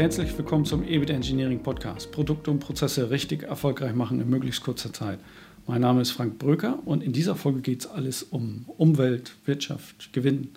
herzlich 0.00 0.38
willkommen 0.38 0.64
zum 0.64 0.82
EBIT 0.82 1.10
Engineering 1.10 1.62
Podcast. 1.62 2.10
Produkte 2.10 2.50
und 2.50 2.60
Prozesse 2.60 3.10
richtig 3.10 3.42
erfolgreich 3.42 3.94
machen 3.94 4.18
in 4.18 4.30
möglichst 4.30 4.62
kurzer 4.62 4.94
Zeit. 4.94 5.18
Mein 5.66 5.82
Name 5.82 6.00
ist 6.00 6.12
Frank 6.12 6.38
Bröker 6.38 6.78
und 6.86 7.02
in 7.02 7.12
dieser 7.12 7.36
Folge 7.36 7.60
geht 7.60 7.80
es 7.80 7.86
alles 7.86 8.22
um 8.22 8.64
Umwelt, 8.78 9.32
Wirtschaft, 9.44 10.14
Gewinn. 10.14 10.52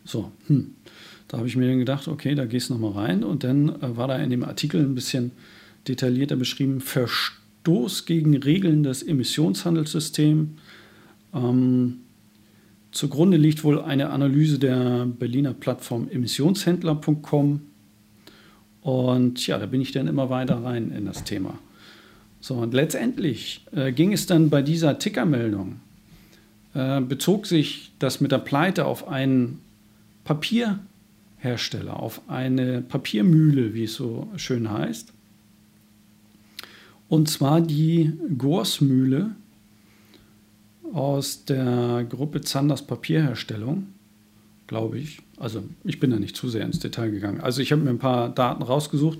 So, 0.05 0.31
hm. 0.47 0.75
da 1.27 1.37
habe 1.37 1.47
ich 1.47 1.55
mir 1.55 1.75
gedacht, 1.75 2.07
okay, 2.07 2.35
da 2.35 2.45
gehst 2.45 2.69
du 2.69 2.75
nochmal 2.75 3.05
rein. 3.05 3.23
Und 3.23 3.43
dann 3.43 3.81
äh, 3.81 3.97
war 3.97 4.07
da 4.07 4.17
in 4.17 4.29
dem 4.29 4.43
Artikel 4.43 4.81
ein 4.81 4.95
bisschen 4.95 5.31
detaillierter 5.87 6.35
beschrieben, 6.35 6.79
Verstoß 6.79 8.05
gegen 8.05 8.37
Regeln 8.37 8.83
des 8.83 9.03
Emissionshandelssystems 9.03 10.49
ähm, 11.33 12.01
zugrunde 12.91 13.37
liegt 13.37 13.63
wohl 13.63 13.81
eine 13.81 14.09
Analyse 14.09 14.59
der 14.59 15.05
Berliner 15.05 15.53
Plattform 15.53 16.07
emissionshändler.com. 16.09 17.61
Und 18.81 19.47
ja, 19.47 19.57
da 19.57 19.65
bin 19.65 19.81
ich 19.81 19.91
dann 19.91 20.07
immer 20.07 20.29
weiter 20.29 20.63
rein 20.63 20.91
in 20.91 21.05
das 21.05 21.23
Thema. 21.23 21.57
So, 22.39 22.55
und 22.55 22.73
letztendlich 22.73 23.65
äh, 23.71 23.91
ging 23.91 24.13
es 24.13 24.25
dann 24.25 24.49
bei 24.49 24.63
dieser 24.63 24.97
Tickermeldung, 24.97 25.79
äh, 26.73 26.99
bezog 26.99 27.45
sich 27.45 27.91
das 27.99 28.19
mit 28.19 28.31
der 28.31 28.39
Pleite 28.39 28.85
auf 28.85 29.07
einen 29.07 29.59
Papierhersteller, 30.23 31.99
auf 31.99 32.21
eine 32.27 32.81
Papiermühle, 32.81 33.75
wie 33.75 33.83
es 33.83 33.93
so 33.93 34.27
schön 34.37 34.71
heißt. 34.71 35.13
Und 37.09 37.29
zwar 37.29 37.61
die 37.61 38.13
Gorsmühle 38.37 39.35
aus 40.93 41.45
der 41.45 42.05
Gruppe 42.09 42.41
Zanders 42.41 42.81
Papierherstellung, 42.85 43.87
glaube 44.67 44.99
ich. 44.99 45.19
Also 45.37 45.63
ich 45.83 45.99
bin 45.99 46.11
da 46.11 46.19
nicht 46.19 46.35
zu 46.35 46.49
sehr 46.49 46.65
ins 46.65 46.79
Detail 46.79 47.11
gegangen. 47.11 47.41
Also 47.41 47.61
ich 47.61 47.71
habe 47.71 47.81
mir 47.81 47.89
ein 47.89 47.99
paar 47.99 48.29
Daten 48.29 48.63
rausgesucht. 48.63 49.19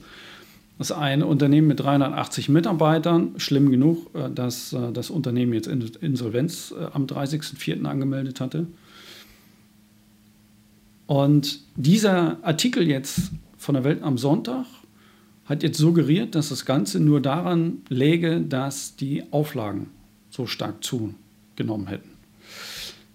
Das 0.78 0.90
ist 0.90 0.98
ein 0.98 1.22
Unternehmen 1.22 1.68
mit 1.68 1.80
380 1.80 2.50
Mitarbeitern. 2.50 3.34
Schlimm 3.38 3.70
genug, 3.70 4.14
äh, 4.16 4.30
dass 4.30 4.74
äh, 4.74 4.92
das 4.92 5.10
Unternehmen 5.10 5.54
jetzt 5.54 5.68
Insolvenz 5.68 6.74
äh, 6.78 6.88
am 6.94 7.06
30.04. 7.06 7.86
angemeldet 7.86 8.40
hatte. 8.40 8.66
Und 11.06 11.60
dieser 11.76 12.38
Artikel 12.42 12.88
jetzt 12.88 13.32
von 13.58 13.76
der 13.76 13.84
Welt 13.84 14.02
am 14.02 14.18
Sonntag 14.18 14.66
hat 15.46 15.64
jetzt 15.64 15.78
suggeriert, 15.78 16.36
dass 16.36 16.50
das 16.50 16.66
Ganze 16.66 17.00
nur 17.00 17.22
daran 17.22 17.82
läge, 17.90 18.42
dass 18.42 18.96
die 18.96 19.24
Auflagen 19.32 19.88
so 20.30 20.48
stark 20.48 20.84
zu 20.84 21.14
genommen 21.56 21.88
hätten. 21.88 22.10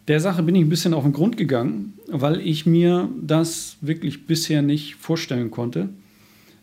Der 0.09 0.21
Sache 0.21 0.43
bin 0.43 0.55
ich 0.55 0.63
ein 0.63 0.69
bisschen 0.69 0.95
auf 0.95 1.03
den 1.03 1.13
Grund 1.13 1.37
gegangen, 1.37 1.95
weil 2.07 2.41
ich 2.41 2.65
mir 2.65 3.09
das 3.21 3.77
wirklich 3.81 4.27
bisher 4.27 4.63
nicht 4.63 4.95
vorstellen 4.95 5.51
konnte, 5.51 5.89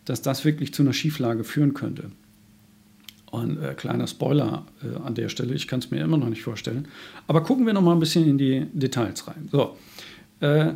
dass 0.06 0.22
das 0.22 0.45
wirklich 0.45 0.73
zu 0.73 0.81
einer 0.81 0.94
Schieflage 0.94 1.44
führen 1.44 1.73
könnte. 1.73 2.12
Und 3.31 3.62
äh, 3.62 3.73
kleiner 3.73 4.07
Spoiler 4.07 4.66
äh, 4.83 4.95
an 5.03 5.16
der 5.16 5.28
Stelle, 5.28 5.56
ich 5.56 5.67
kann 5.67 5.79
es 5.79 5.91
mir 5.91 6.01
immer 6.01 6.17
noch 6.17 6.29
nicht 6.29 6.44
vorstellen. 6.44 6.88
Aber 7.28 7.41
gucken 7.41 7.66
wir 7.66 7.73
noch 7.73 7.81
mal 7.81 7.94
ein 7.94 8.00
bisschen 8.00 8.28
in 8.28 8.38
die 8.38 8.67
Details 8.73 9.28
rein. 9.28 9.50
So, 9.51 9.75
äh, 10.39 10.73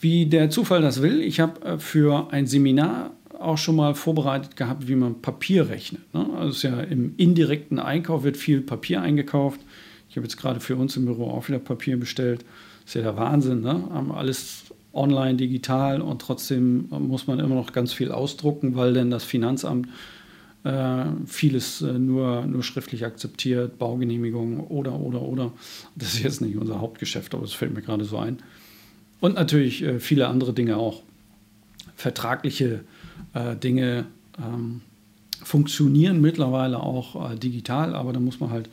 wie 0.00 0.26
der 0.26 0.50
Zufall 0.50 0.82
das 0.82 1.00
will, 1.00 1.22
ich 1.22 1.40
habe 1.40 1.64
äh, 1.64 1.78
für 1.78 2.32
ein 2.32 2.46
Seminar 2.46 3.12
auch 3.38 3.58
schon 3.58 3.76
mal 3.76 3.94
vorbereitet 3.94 4.56
gehabt, 4.56 4.88
wie 4.88 4.96
man 4.96 5.22
Papier 5.22 5.68
rechnet. 5.68 6.12
Ne? 6.12 6.26
Also 6.36 6.68
ja 6.68 6.80
im 6.80 7.14
indirekten 7.16 7.78
Einkauf 7.78 8.24
wird 8.24 8.36
viel 8.36 8.60
Papier 8.60 9.00
eingekauft. 9.00 9.60
Ich 10.14 10.16
habe 10.16 10.28
jetzt 10.28 10.36
gerade 10.36 10.60
für 10.60 10.76
uns 10.76 10.96
im 10.96 11.06
Büro 11.06 11.28
auch 11.28 11.48
wieder 11.48 11.58
Papier 11.58 11.98
bestellt. 11.98 12.44
Ist 12.86 12.94
ja 12.94 13.02
der 13.02 13.16
Wahnsinn, 13.16 13.62
ne? 13.62 13.82
Haben 13.90 14.12
alles 14.12 14.62
online, 14.92 15.34
digital 15.34 16.00
und 16.00 16.22
trotzdem 16.22 16.86
muss 16.88 17.26
man 17.26 17.40
immer 17.40 17.56
noch 17.56 17.72
ganz 17.72 17.92
viel 17.92 18.12
ausdrucken, 18.12 18.76
weil 18.76 18.92
denn 18.92 19.10
das 19.10 19.24
Finanzamt 19.24 19.88
äh, 20.62 21.06
vieles 21.26 21.82
äh, 21.82 21.94
nur, 21.94 22.46
nur 22.46 22.62
schriftlich 22.62 23.04
akzeptiert, 23.04 23.76
Baugenehmigungen 23.76 24.60
oder, 24.60 25.00
oder, 25.00 25.20
oder. 25.20 25.52
Das 25.96 26.14
ist 26.14 26.22
jetzt 26.22 26.40
nicht 26.42 26.56
unser 26.56 26.80
Hauptgeschäft, 26.80 27.34
aber 27.34 27.42
es 27.42 27.52
fällt 27.52 27.74
mir 27.74 27.82
gerade 27.82 28.04
so 28.04 28.16
ein. 28.18 28.38
Und 29.18 29.34
natürlich 29.34 29.82
äh, 29.82 29.98
viele 29.98 30.28
andere 30.28 30.52
Dinge 30.52 30.76
auch. 30.76 31.02
Vertragliche 31.96 32.84
äh, 33.32 33.56
Dinge 33.56 34.06
ähm, 34.38 34.80
funktionieren 35.42 36.20
mittlerweile 36.20 36.78
auch 36.78 37.32
äh, 37.32 37.34
digital, 37.34 37.96
aber 37.96 38.12
da 38.12 38.20
muss 38.20 38.38
man 38.38 38.50
halt 38.50 38.70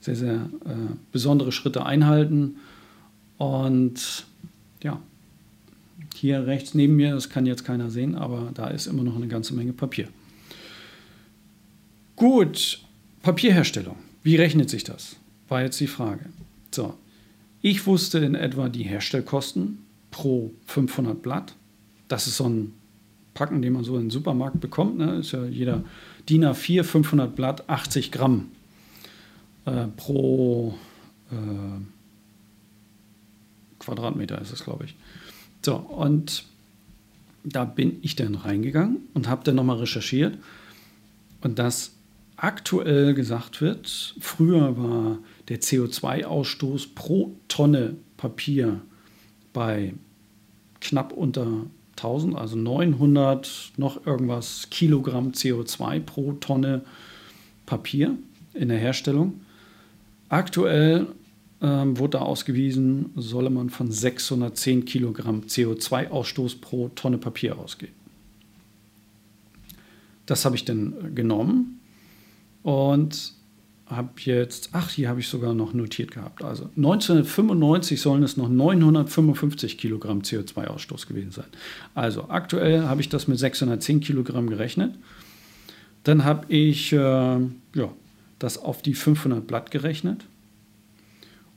sehr, 0.00 0.16
sehr 0.16 0.34
äh, 0.64 0.94
besondere 1.12 1.52
Schritte 1.52 1.84
einhalten. 1.84 2.56
Und 3.38 4.26
ja, 4.82 5.00
hier 6.14 6.46
rechts 6.46 6.74
neben 6.74 6.96
mir, 6.96 7.14
das 7.14 7.30
kann 7.30 7.46
jetzt 7.46 7.64
keiner 7.64 7.90
sehen, 7.90 8.14
aber 8.14 8.50
da 8.54 8.68
ist 8.68 8.86
immer 8.86 9.02
noch 9.02 9.16
eine 9.16 9.28
ganze 9.28 9.54
Menge 9.54 9.72
Papier. 9.72 10.08
Gut, 12.16 12.80
Papierherstellung. 13.22 13.96
Wie 14.22 14.36
rechnet 14.36 14.68
sich 14.68 14.84
das? 14.84 15.16
War 15.48 15.62
jetzt 15.62 15.80
die 15.80 15.86
Frage. 15.86 16.26
So, 16.70 16.94
ich 17.62 17.86
wusste 17.86 18.18
in 18.18 18.34
etwa 18.34 18.68
die 18.68 18.82
Herstellkosten 18.82 19.78
pro 20.10 20.50
500 20.66 21.20
Blatt. 21.22 21.54
Das 22.08 22.26
ist 22.26 22.36
so 22.36 22.48
ein 22.48 22.72
Packen, 23.34 23.62
den 23.62 23.72
man 23.72 23.84
so 23.84 23.96
im 23.98 24.10
Supermarkt 24.10 24.60
bekommt. 24.60 24.98
Ne? 24.98 25.16
Ist 25.16 25.32
ja 25.32 25.44
jeder 25.44 25.84
DIN 26.28 26.44
A4 26.44 26.84
500 26.84 27.34
Blatt 27.34 27.68
80 27.68 28.12
Gramm 28.12 28.48
äh, 29.70 29.86
pro 29.96 30.74
äh, 31.30 31.80
Quadratmeter 33.78 34.40
ist 34.40 34.52
es, 34.52 34.64
glaube 34.64 34.84
ich. 34.84 34.94
So, 35.62 35.76
und 35.76 36.44
da 37.44 37.64
bin 37.64 37.98
ich 38.02 38.16
dann 38.16 38.34
reingegangen 38.34 39.08
und 39.14 39.28
habe 39.28 39.44
dann 39.44 39.56
nochmal 39.56 39.78
recherchiert. 39.78 40.38
Und 41.40 41.58
das 41.58 41.92
aktuell 42.36 43.14
gesagt 43.14 43.60
wird, 43.60 44.14
früher 44.20 44.76
war 44.76 45.18
der 45.48 45.60
CO2-Ausstoß 45.60 46.94
pro 46.94 47.34
Tonne 47.48 47.96
Papier 48.16 48.80
bei 49.52 49.94
knapp 50.80 51.12
unter 51.12 51.66
1000, 51.96 52.36
also 52.36 52.56
900 52.56 53.72
noch 53.76 54.06
irgendwas 54.06 54.68
Kilogramm 54.70 55.32
CO2 55.32 56.00
pro 56.00 56.32
Tonne 56.32 56.82
Papier 57.66 58.16
in 58.54 58.68
der 58.68 58.78
Herstellung. 58.78 59.40
Aktuell 60.30 61.08
ähm, 61.60 61.98
wurde 61.98 62.18
da 62.18 62.20
ausgewiesen, 62.20 63.10
solle 63.16 63.50
man 63.50 63.68
von 63.68 63.90
610 63.90 64.84
Kilogramm 64.84 65.42
CO2-Ausstoß 65.42 66.60
pro 66.60 66.88
Tonne 66.88 67.18
Papier 67.18 67.58
ausgehen. 67.58 67.92
Das 70.26 70.44
habe 70.44 70.54
ich 70.54 70.64
dann 70.64 71.14
genommen 71.14 71.80
und 72.62 73.32
habe 73.86 74.10
jetzt, 74.18 74.70
ach, 74.72 74.90
hier 74.90 75.08
habe 75.08 75.18
ich 75.18 75.26
sogar 75.26 75.52
noch 75.52 75.74
notiert 75.74 76.12
gehabt. 76.12 76.44
Also 76.44 76.70
1995 76.76 78.00
sollen 78.00 78.22
es 78.22 78.36
noch 78.36 78.48
955 78.48 79.76
Kilogramm 79.76 80.20
CO2-Ausstoß 80.20 81.08
gewesen 81.08 81.32
sein. 81.32 81.46
Also 81.96 82.28
aktuell 82.28 82.84
habe 82.84 83.00
ich 83.00 83.08
das 83.08 83.26
mit 83.26 83.40
610 83.40 83.98
Kilogramm 83.98 84.48
gerechnet. 84.48 84.94
Dann 86.04 86.24
habe 86.24 86.46
ich 86.52 86.92
äh, 86.92 86.96
ja, 86.96 87.90
das 88.40 88.58
auf 88.58 88.82
die 88.82 88.94
500 88.94 89.46
Blatt 89.46 89.70
gerechnet 89.70 90.24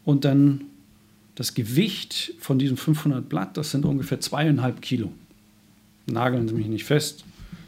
und 0.06 0.26
dann 0.26 0.66
das 1.34 1.56
Gewicht 1.56 2.36
von 2.40 2.60
diesem 2.60 2.78
500 2.78 3.28
Blatt, 3.28 3.58
das 3.58 3.72
sind 3.72 3.86
ungefähr 3.86 4.20
zweieinhalb 4.20 4.84
Kilo. 4.84 5.12
Nageln 6.06 6.48
Sie 6.48 6.54
mich 6.54 6.68
nicht 6.68 6.84
fest, 6.84 7.26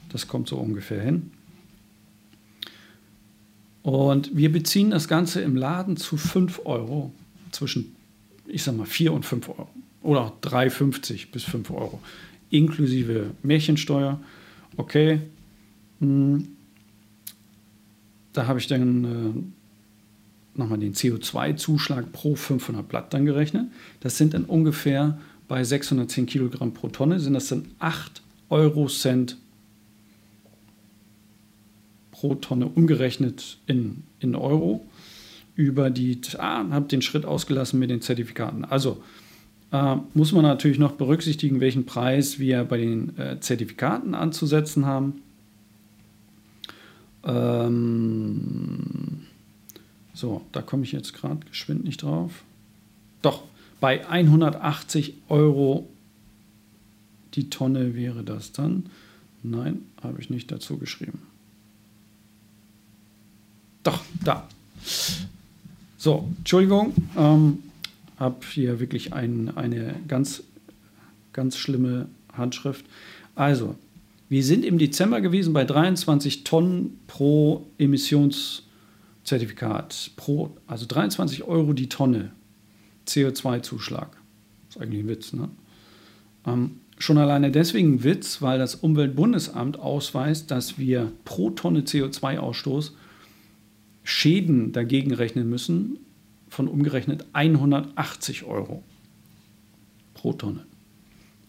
das 0.09 0.27
kommt 0.27 0.47
so 0.47 0.57
ungefähr 0.57 1.01
hin. 1.01 1.31
Und 3.81 4.35
wir 4.35 4.51
beziehen 4.51 4.91
das 4.91 5.07
Ganze 5.07 5.41
im 5.41 5.55
Laden 5.55 5.97
zu 5.97 6.17
5 6.17 6.61
Euro, 6.65 7.11
zwischen, 7.51 7.95
ich 8.47 8.63
sag 8.63 8.75
mal, 8.75 8.85
4 8.85 9.13
und 9.13 9.25
5 9.25 9.49
Euro. 9.49 9.69
Oder 10.01 10.33
3,50 10.41 11.31
bis 11.31 11.43
5 11.43 11.71
Euro, 11.71 11.99
inklusive 12.49 13.31
Märchensteuer. 13.41 14.19
Okay, 14.77 15.21
hm, 15.99 16.54
da 18.37 18.47
habe 18.47 18.59
ich 18.59 18.67
dann 18.67 19.05
äh, 19.05 20.59
nochmal 20.59 20.79
den 20.79 20.93
CO2-Zuschlag 20.93 22.11
pro 22.11 22.35
500 22.35 22.87
Blatt 22.87 23.13
dann 23.13 23.25
gerechnet. 23.25 23.67
Das 23.99 24.17
sind 24.17 24.33
dann 24.33 24.45
ungefähr 24.45 25.17
bei 25.47 25.63
610 25.63 26.25
Kilogramm 26.25 26.73
pro 26.73 26.87
Tonne 26.87 27.19
sind 27.19 27.33
das 27.33 27.49
dann 27.49 27.65
8 27.79 28.21
Euro 28.49 28.87
Cent 28.87 29.37
pro 32.11 32.35
Tonne 32.35 32.67
umgerechnet 32.67 33.57
in, 33.67 34.03
in 34.19 34.35
Euro 34.35 34.85
über 35.55 35.89
die, 35.89 36.19
ah, 36.37 36.65
habe 36.69 36.87
den 36.87 37.01
Schritt 37.01 37.25
ausgelassen 37.25 37.79
mit 37.79 37.89
den 37.89 38.01
Zertifikaten. 38.01 38.65
Also 38.65 39.03
äh, 39.71 39.95
muss 40.13 40.31
man 40.31 40.43
natürlich 40.43 40.79
noch 40.79 40.93
berücksichtigen, 40.93 41.59
welchen 41.59 41.85
Preis 41.85 42.39
wir 42.39 42.63
bei 42.63 42.77
den 42.77 43.17
äh, 43.17 43.39
Zertifikaten 43.39 44.15
anzusetzen 44.15 44.85
haben. 44.85 45.21
Ähm, 47.25 49.23
so, 50.13 50.41
da 50.51 50.61
komme 50.61 50.83
ich 50.83 50.91
jetzt 50.91 51.13
gerade 51.13 51.45
geschwind 51.45 51.83
nicht 51.83 52.03
drauf. 52.03 52.43
Doch, 53.21 53.43
bei 53.79 54.07
180 54.07 55.15
Euro 55.29 55.89
die 57.33 57.49
Tonne 57.49 57.95
wäre 57.95 58.23
das 58.23 58.51
dann. 58.51 58.85
Nein, 59.43 59.81
habe 60.01 60.21
ich 60.21 60.29
nicht 60.29 60.51
dazu 60.51 60.77
geschrieben. 60.77 61.21
Doch, 63.83 64.01
da. 64.23 64.47
So, 65.97 66.29
Entschuldigung, 66.37 66.93
ähm, 67.17 67.59
habe 68.17 68.37
hier 68.51 68.79
wirklich 68.79 69.13
ein, 69.13 69.55
eine 69.57 69.95
ganz, 70.07 70.43
ganz 71.33 71.57
schlimme 71.57 72.07
Handschrift. 72.33 72.85
Also, 73.35 73.75
wir 74.35 74.43
sind 74.43 74.65
im 74.65 74.77
Dezember 74.77 75.21
gewesen 75.21 75.53
bei 75.53 75.63
23 75.63 76.43
Tonnen 76.43 76.99
pro 77.07 77.67
Emissionszertifikat. 77.77 80.11
Pro, 80.17 80.57
also 80.67 80.85
23 80.85 81.45
Euro 81.45 81.71
die 81.71 81.87
Tonne 81.87 82.33
CO2-Zuschlag. 83.07 84.17
Das 84.67 84.75
ist 84.75 84.81
eigentlich 84.81 85.05
ein 85.05 85.07
Witz, 85.07 85.31
ne? 85.31 85.47
Ähm, 86.45 86.81
schon 86.97 87.17
alleine 87.17 87.49
deswegen 87.49 87.93
ein 87.93 88.03
Witz, 88.03 88.41
weil 88.41 88.59
das 88.59 88.75
Umweltbundesamt 88.75 89.79
ausweist, 89.79 90.51
dass 90.51 90.77
wir 90.77 91.13
pro 91.23 91.51
Tonne 91.51 91.83
CO2-Ausstoß 91.83 92.91
Schäden 94.03 94.73
dagegen 94.73 95.13
rechnen 95.13 95.49
müssen 95.49 95.99
von 96.49 96.67
umgerechnet 96.67 97.25
180 97.31 98.43
Euro 98.43 98.83
pro 100.13 100.33
Tonne. 100.33 100.65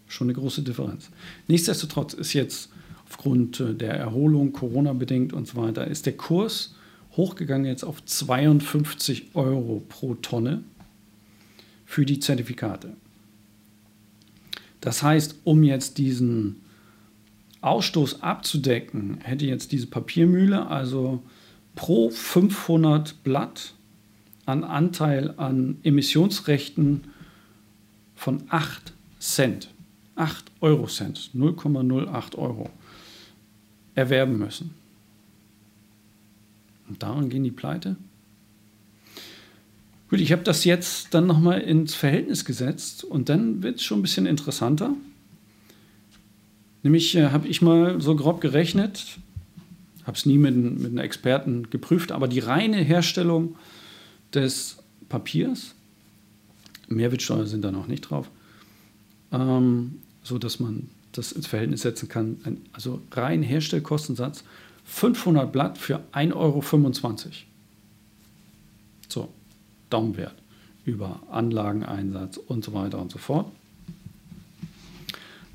Schon 0.06 0.26
eine 0.26 0.34
große 0.34 0.62
Differenz. 0.62 1.10
Nichtsdestotrotz 1.48 2.14
ist 2.14 2.32
jetzt 2.32 2.70
aufgrund 3.06 3.60
äh, 3.60 3.74
der 3.74 3.94
Erholung, 3.94 4.52
Corona 4.52 4.92
bedingt 4.92 5.32
und 5.32 5.46
so 5.46 5.56
weiter, 5.56 5.86
ist 5.86 6.06
der 6.06 6.16
Kurs 6.16 6.74
hochgegangen 7.16 7.66
jetzt 7.66 7.84
auf 7.84 8.04
52 8.04 9.34
Euro 9.34 9.82
pro 9.88 10.14
Tonne 10.14 10.62
für 11.84 12.04
die 12.04 12.20
Zertifikate. 12.20 12.92
Das 14.80 15.02
heißt, 15.02 15.36
um 15.44 15.62
jetzt 15.62 15.98
diesen 15.98 16.60
Ausstoß 17.60 18.22
abzudecken, 18.22 19.18
hätte 19.22 19.46
jetzt 19.46 19.72
diese 19.72 19.86
Papiermühle 19.86 20.66
also 20.68 21.22
pro 21.74 22.10
500 22.10 23.22
Blatt 23.24 23.74
an 24.44 24.62
Anteil 24.62 25.34
an 25.36 25.78
Emissionsrechten 25.82 27.04
von 28.14 28.44
8 28.48 28.92
Cent, 29.18 29.70
8 30.16 30.44
Euro 30.60 30.86
Cent, 30.86 31.30
0,08 31.34 32.36
Euro 32.36 32.70
erwerben 33.94 34.38
müssen. 34.38 34.74
Und 36.88 37.02
daran 37.02 37.28
gehen 37.28 37.44
die 37.44 37.50
pleite. 37.50 37.96
Gut, 40.08 40.20
ich 40.20 40.32
habe 40.32 40.42
das 40.42 40.64
jetzt 40.64 41.14
dann 41.14 41.26
nochmal 41.26 41.60
ins 41.60 41.94
Verhältnis 41.94 42.44
gesetzt 42.44 43.02
und 43.02 43.28
dann 43.28 43.62
wird 43.62 43.76
es 43.76 43.82
schon 43.82 43.98
ein 43.98 44.02
bisschen 44.02 44.26
interessanter. 44.26 44.94
Nämlich 46.82 47.16
äh, 47.16 47.30
habe 47.30 47.48
ich 47.48 47.60
mal 47.60 48.00
so 48.00 48.14
grob 48.14 48.40
gerechnet, 48.40 49.18
habe 50.04 50.16
es 50.16 50.24
nie 50.24 50.38
mit, 50.38 50.54
mit 50.54 50.86
einem 50.86 50.98
Experten 50.98 51.68
geprüft, 51.70 52.12
aber 52.12 52.28
die 52.28 52.38
reine 52.38 52.76
Herstellung 52.76 53.56
des 54.32 54.78
Papiers, 55.08 55.74
Mehrwertsteuer 56.88 57.46
sind 57.46 57.62
da 57.62 57.72
noch 57.72 57.88
nicht 57.88 58.02
drauf, 58.02 58.30
ähm, 59.32 59.96
so 60.26 60.38
dass 60.38 60.60
man 60.60 60.88
das 61.12 61.32
ins 61.32 61.46
Verhältnis 61.46 61.82
setzen 61.82 62.08
kann. 62.08 62.38
Also 62.72 63.00
rein 63.12 63.42
Herstellkostensatz 63.42 64.44
500 64.84 65.50
Blatt 65.50 65.78
für 65.78 66.00
1,25 66.12 66.34
Euro. 66.34 66.62
So, 69.08 69.28
Daumenwert 69.90 70.34
über 70.84 71.20
Anlageneinsatz 71.30 72.36
und 72.36 72.64
so 72.64 72.72
weiter 72.72 73.00
und 73.00 73.10
so 73.10 73.18
fort. 73.18 73.50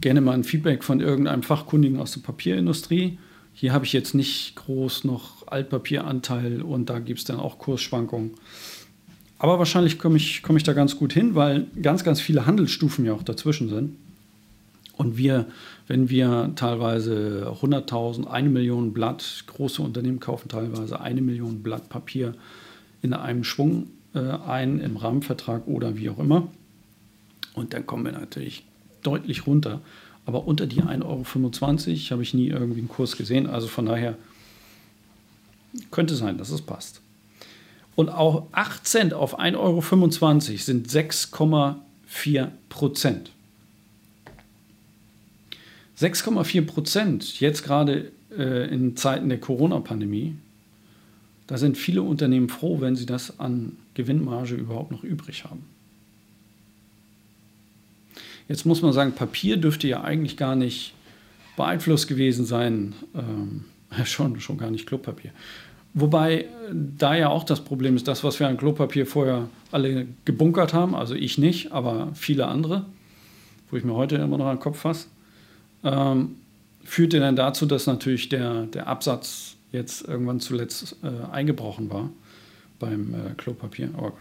Gerne 0.01 0.21
mal 0.21 0.33
ein 0.33 0.43
Feedback 0.43 0.83
von 0.83 0.99
irgendeinem 0.99 1.43
Fachkundigen 1.43 1.99
aus 1.99 2.13
der 2.13 2.21
Papierindustrie. 2.21 3.17
Hier 3.53 3.73
habe 3.73 3.85
ich 3.85 3.93
jetzt 3.93 4.15
nicht 4.15 4.55
groß 4.55 5.03
noch 5.03 5.47
Altpapieranteil 5.47 6.61
und 6.61 6.89
da 6.89 6.99
gibt 6.99 7.19
es 7.19 7.25
dann 7.25 7.39
auch 7.39 7.59
Kursschwankungen. 7.59 8.31
Aber 9.37 9.57
wahrscheinlich 9.59 9.99
komme 9.99 10.17
ich, 10.17 10.43
komm 10.43 10.57
ich 10.57 10.63
da 10.63 10.73
ganz 10.73 10.97
gut 10.97 11.13
hin, 11.13 11.35
weil 11.35 11.67
ganz, 11.81 12.03
ganz 12.03 12.19
viele 12.21 12.45
Handelsstufen 12.45 13.05
ja 13.05 13.13
auch 13.13 13.23
dazwischen 13.23 13.69
sind. 13.69 13.95
Und 14.97 15.17
wir, 15.17 15.45
wenn 15.87 16.09
wir 16.09 16.51
teilweise 16.55 17.53
100.000, 17.61 18.27
eine 18.27 18.49
Million 18.49 18.93
Blatt, 18.93 19.45
große 19.47 19.81
Unternehmen 19.81 20.19
kaufen 20.19 20.49
teilweise 20.49 20.99
eine 20.99 21.21
Million 21.21 21.63
Blatt 21.63 21.89
Papier 21.89 22.35
in 23.01 23.13
einem 23.13 23.43
Schwung 23.43 23.87
äh, 24.13 24.19
ein, 24.19 24.79
im 24.79 24.97
Rahmenvertrag 24.97 25.67
oder 25.67 25.97
wie 25.97 26.09
auch 26.09 26.19
immer. 26.19 26.47
Und 27.53 27.73
dann 27.73 27.85
kommen 27.85 28.05
wir 28.05 28.11
natürlich 28.11 28.63
deutlich 29.03 29.47
runter. 29.47 29.81
Aber 30.25 30.45
unter 30.47 30.67
die 30.67 30.83
1,25 30.83 31.03
Euro 31.03 32.11
habe 32.11 32.23
ich 32.23 32.33
nie 32.33 32.47
irgendwie 32.47 32.79
einen 32.79 32.89
Kurs 32.89 33.17
gesehen. 33.17 33.47
Also 33.47 33.67
von 33.67 33.85
daher 33.85 34.17
könnte 35.89 36.15
sein, 36.15 36.37
dass 36.37 36.49
es 36.51 36.61
passt. 36.61 37.01
Und 37.95 38.09
auch 38.09 38.47
8 38.51 38.87
Cent 38.87 39.13
auf 39.13 39.39
1,25 39.39 39.57
Euro 39.57 40.57
sind 40.57 40.87
6,4 40.87 42.47
Prozent. 42.69 43.31
6,4 46.01 46.61
Prozent, 46.63 47.39
jetzt 47.39 47.63
gerade 47.63 48.11
äh, 48.35 48.67
in 48.73 48.97
Zeiten 48.97 49.29
der 49.29 49.39
Corona-Pandemie, 49.39 50.35
da 51.47 51.57
sind 51.57 51.77
viele 51.77 52.01
Unternehmen 52.01 52.49
froh, 52.49 52.81
wenn 52.81 52.95
sie 52.95 53.05
das 53.05 53.39
an 53.39 53.77
Gewinnmarge 53.93 54.55
überhaupt 54.55 54.91
noch 54.91 55.03
übrig 55.03 55.43
haben. 55.43 55.65
Jetzt 58.47 58.65
muss 58.65 58.81
man 58.81 58.93
sagen, 58.93 59.13
Papier 59.13 59.57
dürfte 59.57 59.87
ja 59.87 60.03
eigentlich 60.03 60.37
gar 60.37 60.55
nicht 60.55 60.93
beeinflusst 61.55 62.07
gewesen 62.07 62.45
sein, 62.45 62.93
ähm, 63.15 63.65
schon, 64.05 64.39
schon 64.39 64.57
gar 64.57 64.71
nicht 64.71 64.87
Klopapier. 64.87 65.31
Wobei 65.93 66.45
da 66.71 67.15
ja 67.15 67.27
auch 67.27 67.43
das 67.43 67.61
Problem 67.61 67.97
ist, 67.97 68.07
das, 68.07 68.23
was 68.23 68.39
wir 68.39 68.47
an 68.47 68.57
Klopapier 68.57 69.05
vorher 69.05 69.49
alle 69.71 70.07
gebunkert 70.23 70.73
haben, 70.73 70.95
also 70.95 71.15
ich 71.15 71.37
nicht, 71.37 71.73
aber 71.73 72.09
viele 72.13 72.47
andere, 72.47 72.85
wo 73.69 73.77
ich 73.77 73.83
mir 73.83 73.93
heute 73.93 74.15
immer 74.15 74.37
noch 74.37 74.45
an 74.45 74.55
den 74.55 74.61
Kopf 74.61 74.79
fasse, 74.79 75.07
ähm, 75.83 76.35
führte 76.83 77.19
dann 77.19 77.35
dazu, 77.35 77.65
dass 77.65 77.87
natürlich 77.87 78.29
der, 78.29 78.63
der 78.63 78.87
Absatz 78.87 79.55
jetzt 79.71 80.07
irgendwann 80.07 80.39
zuletzt 80.39 80.95
äh, 81.03 81.31
eingebrochen 81.31 81.89
war 81.89 82.09
beim 82.79 83.13
äh, 83.13 83.33
Klopapier. 83.37 83.89
Oh 83.97 84.11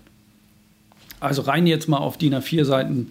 also 1.19 1.43
rein 1.43 1.67
jetzt 1.67 1.89
mal 1.89 1.99
auf 1.99 2.17
DIN 2.17 2.35
A4 2.35 2.65
Seiten 2.65 3.11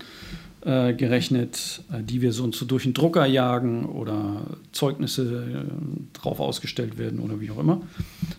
äh, 0.62 0.94
gerechnet, 0.94 1.82
äh, 1.92 2.04
die 2.04 2.22
wir 2.22 2.34
so 2.34 2.48
durch 2.48 2.84
den 2.84 2.94
Drucker 2.94 3.26
jagen 3.26 3.86
oder 3.86 4.42
Zeugnisse 4.72 5.66
äh, 5.66 6.18
drauf 6.18 6.40
ausgestellt 6.40 6.98
werden 6.98 7.20
oder 7.20 7.40
wie 7.40 7.52
auch 7.52 7.60
immer. 7.60 7.82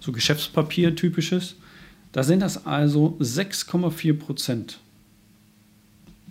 So 0.00 0.12
Geschäftspapier 0.12 0.96
typisches. 0.96 1.56
Da 2.12 2.22
sind 2.22 2.40
das 2.40 2.66
also 2.66 3.16
6,4 3.20 4.18
Prozent 4.18 4.80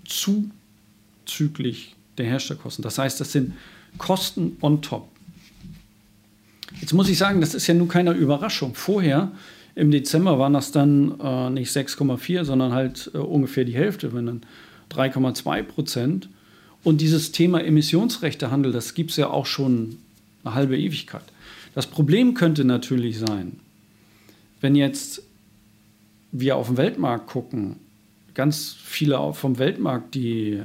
zuzüglich 0.06 1.96
der 2.20 2.28
Herstellkosten. 2.28 2.84
Das 2.84 2.98
heißt, 2.98 3.20
das 3.20 3.32
sind 3.32 3.54
Kosten 3.98 4.58
on 4.62 4.82
top. 4.82 5.08
Jetzt 6.80 6.94
muss 6.94 7.10
ich 7.10 7.18
sagen, 7.18 7.42
das 7.42 7.56
ist 7.56 7.68
ja 7.68 7.74
nun 7.74 7.88
keine 7.88 8.12
Überraschung. 8.12 8.76
Vorher 8.76 9.32
im 9.76 9.92
Dezember 9.92 10.38
waren 10.40 10.54
das 10.54 10.72
dann 10.72 11.20
äh, 11.20 11.50
nicht 11.50 11.72
6,4, 11.72 12.44
sondern 12.44 12.74
halt 12.74 13.12
äh, 13.14 13.18
ungefähr 13.18 13.66
die 13.66 13.74
Hälfte, 13.74 14.14
wenn 14.14 14.26
dann 14.26 14.42
3,2 14.92 15.64
Prozent. 15.64 16.30
Und 16.84 17.02
dieses 17.02 17.32
Thema 17.32 17.64
Emissionsrechtehandel, 17.64 18.72
das 18.72 18.94
gibt 18.94 19.12
es 19.12 19.18
ja 19.18 19.30
auch 19.30 19.46
schon 19.46 19.98
eine 20.44 20.54
halbe 20.54 20.78
Ewigkeit. 20.78 21.24
Das 21.76 21.88
Problem 21.88 22.34
könnte 22.34 22.64
natürlich 22.64 23.20
sein, 23.20 23.60
wenn 24.62 24.76
jetzt 24.76 25.24
wir 26.32 26.56
auf 26.56 26.68
den 26.68 26.78
Weltmarkt 26.78 27.28
gucken, 27.28 27.78
ganz 28.34 28.76
viele 28.84 29.34
vom 29.34 29.58
Weltmarkt, 29.58 30.16
die 30.16 30.54
äh, 30.54 30.64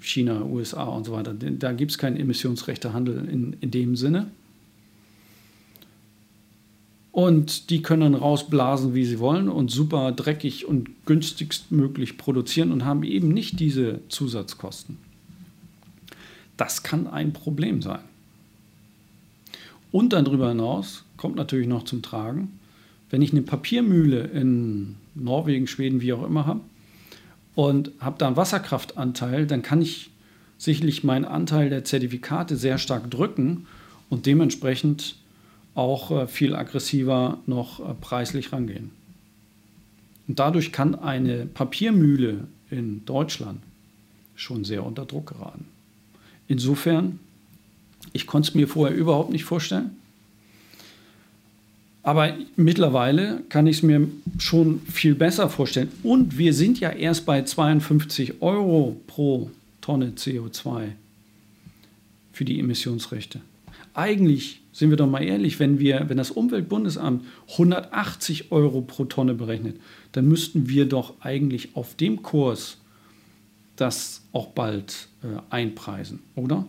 China, 0.00 0.44
USA 0.44 0.84
und 0.84 1.04
so 1.04 1.12
weiter, 1.12 1.34
da 1.34 1.72
gibt 1.72 1.90
es 1.90 1.98
keinen 1.98 2.16
Emissionsrechtehandel 2.16 3.28
in, 3.28 3.56
in 3.60 3.70
dem 3.70 3.96
Sinne. 3.96 4.30
Und 7.12 7.70
die 7.70 7.82
können 7.82 8.02
dann 8.02 8.14
rausblasen, 8.14 8.94
wie 8.94 9.04
sie 9.04 9.18
wollen 9.18 9.48
und 9.48 9.70
super 9.70 10.12
dreckig 10.12 10.66
und 10.66 11.04
günstigst 11.04 11.72
möglich 11.72 12.16
produzieren 12.16 12.70
und 12.70 12.84
haben 12.84 13.02
eben 13.02 13.28
nicht 13.28 13.58
diese 13.58 14.00
Zusatzkosten. 14.08 14.98
Das 16.56 16.82
kann 16.82 17.06
ein 17.06 17.32
Problem 17.32 17.82
sein. 17.82 18.00
Und 19.90 20.12
dann 20.12 20.24
darüber 20.24 20.50
hinaus 20.50 21.04
kommt 21.16 21.36
natürlich 21.36 21.66
noch 21.66 21.84
zum 21.84 22.02
Tragen, 22.02 22.58
wenn 23.10 23.22
ich 23.22 23.32
eine 23.32 23.42
Papiermühle 23.42 24.24
in 24.24 24.96
Norwegen, 25.14 25.66
Schweden, 25.66 26.00
wie 26.00 26.12
auch 26.12 26.24
immer 26.24 26.46
habe 26.46 26.60
und 27.58 27.90
habe 27.98 28.18
da 28.18 28.28
einen 28.28 28.36
Wasserkraftanteil, 28.36 29.44
dann 29.44 29.62
kann 29.62 29.82
ich 29.82 30.10
sicherlich 30.58 31.02
meinen 31.02 31.24
Anteil 31.24 31.70
der 31.70 31.82
Zertifikate 31.82 32.56
sehr 32.56 32.78
stark 32.78 33.10
drücken 33.10 33.66
und 34.08 34.26
dementsprechend 34.26 35.16
auch 35.74 36.12
äh, 36.12 36.28
viel 36.28 36.54
aggressiver 36.54 37.38
noch 37.46 37.80
äh, 37.80 37.94
preislich 38.00 38.52
rangehen. 38.52 38.92
Und 40.28 40.38
dadurch 40.38 40.70
kann 40.70 40.94
eine 40.94 41.46
Papiermühle 41.46 42.46
in 42.70 43.04
Deutschland 43.06 43.60
schon 44.36 44.64
sehr 44.64 44.86
unter 44.86 45.04
Druck 45.04 45.30
geraten. 45.30 45.64
Insofern, 46.46 47.18
ich 48.12 48.28
konnte 48.28 48.50
es 48.50 48.54
mir 48.54 48.68
vorher 48.68 48.96
überhaupt 48.96 49.32
nicht 49.32 49.44
vorstellen. 49.44 49.96
Aber 52.02 52.34
mittlerweile 52.56 53.42
kann 53.48 53.66
ich 53.66 53.78
es 53.78 53.82
mir 53.82 54.08
schon 54.38 54.80
viel 54.82 55.14
besser 55.14 55.50
vorstellen. 55.50 55.90
Und 56.02 56.38
wir 56.38 56.54
sind 56.54 56.80
ja 56.80 56.90
erst 56.90 57.26
bei 57.26 57.42
52 57.42 58.40
Euro 58.40 59.00
pro 59.06 59.50
Tonne 59.80 60.12
CO2 60.16 60.92
für 62.32 62.44
die 62.44 62.60
Emissionsrechte. 62.60 63.40
Eigentlich 63.94 64.60
sind 64.72 64.90
wir 64.90 64.96
doch 64.96 65.08
mal 65.08 65.24
ehrlich, 65.24 65.58
wenn, 65.58 65.80
wir, 65.80 66.08
wenn 66.08 66.18
das 66.18 66.30
Umweltbundesamt 66.30 67.24
180 67.52 68.52
Euro 68.52 68.80
pro 68.82 69.06
Tonne 69.06 69.34
berechnet, 69.34 69.76
dann 70.12 70.28
müssten 70.28 70.68
wir 70.68 70.86
doch 70.86 71.14
eigentlich 71.20 71.74
auf 71.74 71.96
dem 71.96 72.22
Kurs 72.22 72.78
das 73.74 74.22
auch 74.32 74.48
bald 74.48 75.08
äh, 75.22 75.40
einpreisen, 75.50 76.20
oder? 76.36 76.64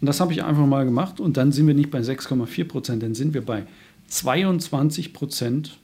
Und 0.00 0.06
das 0.06 0.20
habe 0.20 0.32
ich 0.32 0.42
einfach 0.42 0.66
mal 0.66 0.84
gemacht 0.84 1.20
und 1.20 1.36
dann 1.36 1.52
sind 1.52 1.68
wir 1.68 1.74
nicht 1.74 1.92
bei 1.92 2.00
6,4 2.00 2.64
Prozent, 2.64 3.02
dann 3.04 3.14
sind 3.14 3.34
wir 3.34 3.44
bei 3.44 3.64
22 4.12 5.14
Prozent 5.14 5.78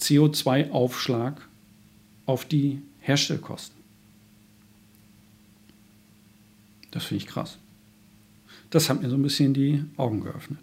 CO2-Aufschlag 0.00 1.34
auf 2.26 2.44
die 2.44 2.82
Herstellkosten. 2.98 3.76
Das 6.90 7.04
finde 7.04 7.22
ich 7.22 7.28
krass. 7.28 7.58
Das 8.70 8.90
hat 8.90 9.02
mir 9.02 9.08
so 9.08 9.14
ein 9.14 9.22
bisschen 9.22 9.54
die 9.54 9.84
Augen 9.96 10.22
geöffnet. 10.22 10.58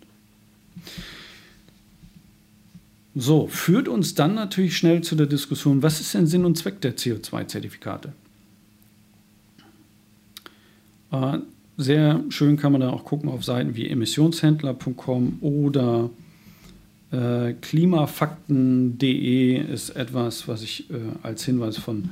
So, 3.15 3.47
führt 3.47 3.87
uns 3.87 4.13
dann 4.15 4.35
natürlich 4.35 4.75
schnell 4.75 5.01
zu 5.01 5.15
der 5.15 5.27
Diskussion, 5.27 5.81
was 5.81 6.01
ist 6.01 6.13
denn 6.13 6.27
Sinn 6.27 6.43
und 6.43 6.57
Zweck 6.57 6.81
der 6.81 6.97
CO2-Zertifikate? 6.97 8.11
Äh, 11.11 11.39
sehr 11.77 12.21
schön 12.29 12.57
kann 12.57 12.73
man 12.73 12.81
da 12.81 12.89
auch 12.89 13.05
gucken 13.05 13.29
auf 13.29 13.45
Seiten 13.45 13.75
wie 13.75 13.87
emissionshändler.com 13.87 15.37
oder 15.39 16.09
äh, 17.11 17.53
klimafakten.de 17.53 19.57
ist 19.57 19.89
etwas, 19.91 20.47
was 20.47 20.61
ich 20.61 20.89
äh, 20.91 20.99
als 21.23 21.43
Hinweis 21.43 21.77
von 21.77 22.09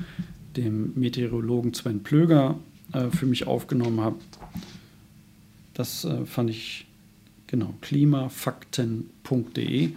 dem 0.55 0.93
Meteorologen 0.95 1.73
Sven 1.73 2.03
Plöger 2.03 2.55
äh, 2.93 3.09
für 3.11 3.25
mich 3.25 3.47
aufgenommen 3.47 3.99
habe. 4.01 4.17
Das 5.73 6.05
äh, 6.05 6.25
fand 6.25 6.49
ich, 6.49 6.87
genau, 7.45 7.73
klimafakten.de. 7.81 9.89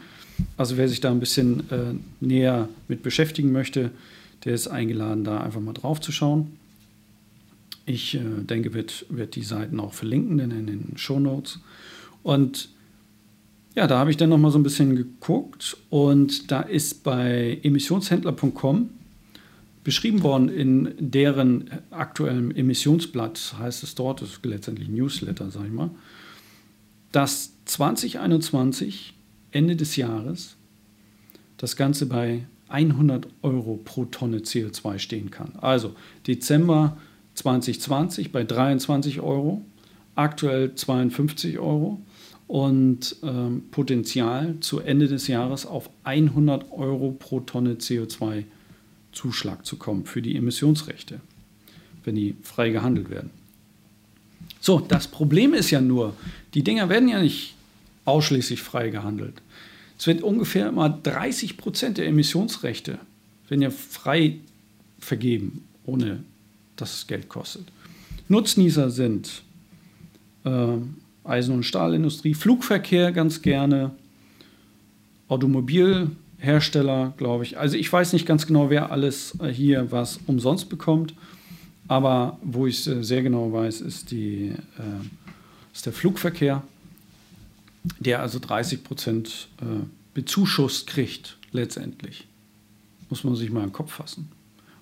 Also 0.57 0.76
wer 0.76 0.88
sich 0.88 1.00
da 1.00 1.11
ein 1.11 1.21
bisschen 1.21 1.71
äh, 1.71 1.95
näher 2.21 2.69
mit 2.88 3.02
beschäftigen 3.02 3.52
möchte, 3.52 3.92
der 4.45 4.54
ist 4.54 4.69
eingeladen, 4.69 5.25
da 5.25 5.40
einfach 5.40 5.61
mal 5.61 5.73
drauf 5.73 6.00
zu 6.00 6.12
schauen. 6.12 6.57
Ich 7.87 8.19
denke, 8.23 8.73
wird, 8.73 9.04
wird 9.09 9.35
die 9.35 9.42
Seiten 9.42 9.80
auch 9.80 9.95
verlinken 9.95 10.38
denn 10.38 10.52
in 10.52 10.66
den 10.66 10.92
Show 10.97 11.19
Notes. 11.19 11.59
Und 12.23 12.69
ja, 13.75 13.87
da 13.87 13.99
habe 13.99 14.11
ich 14.11 14.17
dann 14.17 14.31
noch 14.31 14.39
mal 14.39 14.50
so 14.50 14.59
ein 14.59 14.62
bisschen 14.62 14.97
geguckt 14.97 15.77
und 15.91 16.50
da 16.50 16.61
ist 16.61 17.05
bei 17.05 17.59
emissionshändler.com 17.62 18.91
beschrieben 19.85 20.23
worden 20.23 20.49
in 20.49 20.95
deren 20.99 21.71
aktuellem 21.91 22.50
Emissionsblatt, 22.50 23.55
heißt 23.59 23.83
es 23.83 23.95
dort, 23.95 24.21
das 24.21 24.31
ist 24.31 24.45
letztendlich 24.45 24.89
Newsletter, 24.89 25.50
sage 25.50 25.69
ich 25.69 25.73
mal, 25.73 25.91
dass 27.12 27.53
2021, 27.65 29.15
Ende 29.53 29.77
des 29.77 29.97
Jahres, 29.97 30.57
das 31.57 31.77
Ganze 31.77 32.07
bei 32.07 32.45
100 32.69 33.27
Euro 33.43 33.81
pro 33.85 34.05
Tonne 34.05 34.39
CO2 34.39 34.99
stehen 34.99 35.31
kann. 35.31 35.53
Also 35.61 35.95
Dezember 36.27 36.97
2020 37.35 38.33
bei 38.33 38.45
23 38.45 39.21
Euro, 39.21 39.65
aktuell 40.15 40.75
52 40.75 41.59
Euro 41.59 42.00
und 42.50 43.14
ähm, 43.23 43.62
Potenzial 43.71 44.57
zu 44.59 44.80
Ende 44.80 45.07
des 45.07 45.28
Jahres 45.28 45.66
auf 45.66 45.88
100 46.02 46.73
Euro 46.73 47.12
pro 47.12 47.38
Tonne 47.38 47.75
CO2-Zuschlag 47.75 49.64
zu 49.64 49.76
kommen 49.76 50.04
für 50.04 50.21
die 50.21 50.35
Emissionsrechte, 50.35 51.21
wenn 52.02 52.16
die 52.16 52.35
frei 52.42 52.71
gehandelt 52.71 53.09
werden. 53.09 53.30
So, 54.61 54.80
das 54.80 55.07
Problem 55.07 55.54
ist 55.54 55.71
ja 55.71 55.80
nur, 55.80 56.16
die 56.54 56.64
Dinger 56.64 56.88
werden 56.88 57.09
ja 57.09 57.23
nicht 57.23 57.54
ausschließlich 58.04 58.61
frei 58.61 58.88
gehandelt. 58.88 59.40
Es 59.97 60.09
wird 60.09 60.21
ungefähr 60.21 60.71
immer 60.71 60.88
30 60.90 61.57
Prozent 61.57 61.99
der 61.99 62.09
Emissionsrechte 62.09 62.99
werden 63.47 63.62
ja 63.62 63.71
frei 63.71 64.38
vergeben, 64.99 65.69
ohne 65.85 66.25
dass 66.75 66.95
es 66.95 67.07
Geld 67.07 67.28
kostet. 67.28 67.69
Nutznießer 68.26 68.90
sind 68.90 69.42
äh, 70.45 70.78
Eisen- 71.25 71.55
und 71.55 71.65
Stahlindustrie, 71.65 72.35
Flugverkehr 72.35 73.12
ganz 73.12 73.43
gerne, 73.43 73.93
Automobilhersteller, 75.29 77.15
glaube 77.17 77.45
ich. 77.45 77.59
Also 77.59 77.77
ich 77.77 77.93
weiß 77.93 78.12
nicht 78.12 78.27
ganz 78.27 78.47
genau, 78.47 78.71
wer 78.71 78.91
alles 78.91 79.39
äh, 79.41 79.49
hier 79.49 79.93
was 79.93 80.19
umsonst 80.27 80.69
bekommt, 80.69 81.15
aber 81.89 82.39
wo 82.43 82.67
ich 82.67 82.81
es 82.81 82.87
äh, 82.87 83.03
sehr 83.03 83.23
genau 83.23 83.53
weiß, 83.53 83.81
ist, 83.81 84.11
die, 84.11 84.53
äh, 84.79 85.73
ist 85.73 85.87
der 85.87 85.93
Flugverkehr, 85.93 86.62
der 87.99 88.21
also 88.21 88.39
30 88.39 88.85
Prozent 88.85 89.49
äh, 89.61 89.85
bezuschusst 90.15 90.87
kriegt 90.87 91.37
letztendlich. 91.53 92.27
Muss 93.09 93.25
man 93.25 93.35
sich 93.37 93.50
mal 93.50 93.65
im 93.65 93.73
Kopf 93.73 93.93
fassen. 93.93 94.31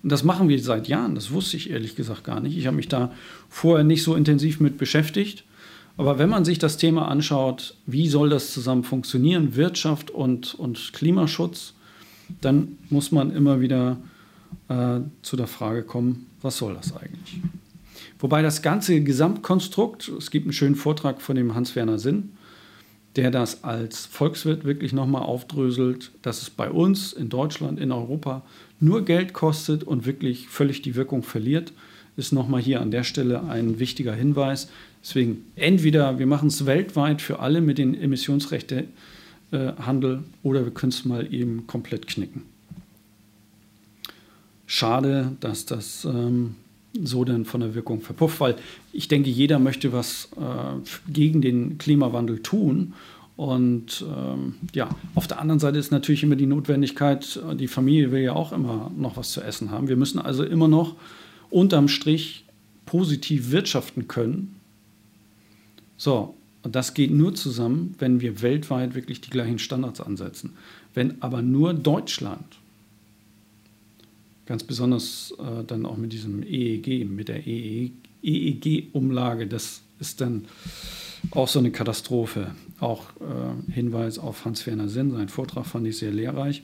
Und 0.01 0.11
das 0.11 0.23
machen 0.23 0.49
wir 0.49 0.61
seit 0.61 0.87
Jahren. 0.87 1.15
Das 1.15 1.31
wusste 1.31 1.57
ich 1.57 1.69
ehrlich 1.69 1.95
gesagt 1.95 2.23
gar 2.23 2.39
nicht. 2.39 2.57
Ich 2.57 2.67
habe 2.67 2.77
mich 2.77 2.87
da 2.87 3.11
vorher 3.49 3.83
nicht 3.83 4.03
so 4.03 4.15
intensiv 4.15 4.59
mit 4.59 4.77
beschäftigt. 4.77 5.43
Aber 5.99 6.17
wenn 6.17 6.29
man 6.29 6.45
sich 6.45 6.59
das 6.59 6.77
Thema 6.77 7.09
anschaut, 7.09 7.75
wie 7.85 8.07
soll 8.07 8.29
das 8.29 8.53
zusammen 8.53 8.85
funktionieren, 8.85 9.57
Wirtschaft 9.57 10.09
und, 10.09 10.55
und 10.55 10.93
Klimaschutz, 10.93 11.73
dann 12.39 12.77
muss 12.89 13.11
man 13.11 13.35
immer 13.35 13.59
wieder 13.59 13.97
äh, 14.69 15.01
zu 15.23 15.35
der 15.35 15.47
Frage 15.47 15.83
kommen, 15.83 16.27
was 16.41 16.55
soll 16.55 16.75
das 16.75 16.95
eigentlich? 16.95 17.41
Wobei 18.17 18.41
das 18.41 18.61
ganze 18.61 19.01
Gesamtkonstrukt, 19.03 20.07
es 20.17 20.31
gibt 20.31 20.45
einen 20.45 20.53
schönen 20.53 20.75
Vortrag 20.75 21.21
von 21.21 21.35
dem 21.35 21.53
Hans-Werner 21.53 21.99
Sinn, 21.99 22.29
der 23.17 23.29
das 23.29 23.65
als 23.65 24.05
Volkswirt 24.05 24.63
wirklich 24.63 24.93
nochmal 24.93 25.23
aufdröselt, 25.23 26.11
dass 26.21 26.41
es 26.41 26.49
bei 26.49 26.71
uns 26.71 27.11
in 27.11 27.27
Deutschland, 27.27 27.77
in 27.77 27.91
Europa 27.91 28.43
nur 28.79 29.03
Geld 29.03 29.33
kostet 29.33 29.83
und 29.83 30.05
wirklich 30.05 30.47
völlig 30.47 30.81
die 30.81 30.95
Wirkung 30.95 31.23
verliert, 31.23 31.73
ist 32.15 32.31
nochmal 32.31 32.61
hier 32.61 32.79
an 32.79 32.91
der 32.91 33.03
Stelle 33.03 33.43
ein 33.49 33.79
wichtiger 33.79 34.13
Hinweis. 34.13 34.69
Deswegen 35.01 35.45
entweder 35.55 36.19
wir 36.19 36.27
machen 36.27 36.49
es 36.49 36.65
weltweit 36.65 37.21
für 37.21 37.39
alle 37.39 37.61
mit 37.61 37.77
den 37.77 37.99
Emissionsrechtehandel 37.99 40.15
äh, 40.15 40.47
oder 40.47 40.65
wir 40.65 40.73
können 40.73 40.91
es 40.91 41.05
mal 41.05 41.33
eben 41.33 41.67
komplett 41.67 42.07
knicken. 42.07 42.43
Schade, 44.65 45.31
dass 45.39 45.65
das 45.65 46.05
ähm, 46.05 46.55
so 47.01 47.23
dann 47.23 47.45
von 47.45 47.61
der 47.61 47.75
Wirkung 47.75 48.01
verpufft, 48.01 48.39
weil 48.39 48.55
ich 48.93 49.07
denke, 49.07 49.29
jeder 49.29 49.57
möchte 49.57 49.93
was 49.93 50.29
äh, 50.37 51.11
gegen 51.11 51.41
den 51.41 51.77
Klimawandel 51.77 52.39
tun. 52.39 52.93
Und 53.35 54.03
ähm, 54.05 54.55
ja, 54.73 54.89
auf 55.15 55.27
der 55.27 55.39
anderen 55.39 55.59
Seite 55.59 55.79
ist 55.79 55.91
natürlich 55.91 56.23
immer 56.23 56.35
die 56.35 56.45
Notwendigkeit, 56.45 57.39
die 57.57 57.69
Familie 57.69 58.11
will 58.11 58.21
ja 58.21 58.33
auch 58.33 58.51
immer 58.51 58.91
noch 58.97 59.15
was 59.15 59.31
zu 59.31 59.41
essen 59.41 59.71
haben. 59.71 59.87
Wir 59.87 59.95
müssen 59.95 60.19
also 60.19 60.43
immer 60.43 60.67
noch 60.67 60.97
unterm 61.49 61.87
Strich 61.87 62.43
positiv 62.85 63.51
wirtschaften 63.51 64.09
können. 64.09 64.58
So, 65.99 66.33
und 66.63 66.75
das 66.75 66.95
geht 66.95 67.11
nur 67.11 67.35
zusammen, 67.35 67.93
wenn 67.99 68.21
wir 68.21 68.41
weltweit 68.41 68.95
wirklich 68.95 69.21
die 69.21 69.29
gleichen 69.29 69.59
Standards 69.59 70.01
ansetzen. 70.01 70.57
Wenn 70.95 71.21
aber 71.21 71.43
nur 71.43 71.75
Deutschland 71.75 72.59
Ganz 74.49 74.63
besonders 74.63 75.31
äh, 75.37 75.63
dann 75.63 75.85
auch 75.85 75.95
mit 75.95 76.11
diesem 76.11 76.41
EEG, 76.41 77.07
mit 77.07 77.27
der 77.27 77.45
EEG-Umlage. 77.45 79.45
Das 79.45 79.83
ist 79.99 80.21
dann 80.21 80.45
auch 81.29 81.47
so 81.47 81.59
eine 81.59 81.69
Katastrophe. 81.69 82.55
Auch 82.79 83.11
äh, 83.19 83.71
Hinweis 83.71 84.17
auf 84.17 84.45
Hans-Werner 84.45 84.89
Sinn, 84.89 85.11
sein 85.11 85.29
Vortrag 85.29 85.67
fand 85.67 85.85
ich 85.85 85.99
sehr 85.99 86.09
lehrreich. 86.09 86.63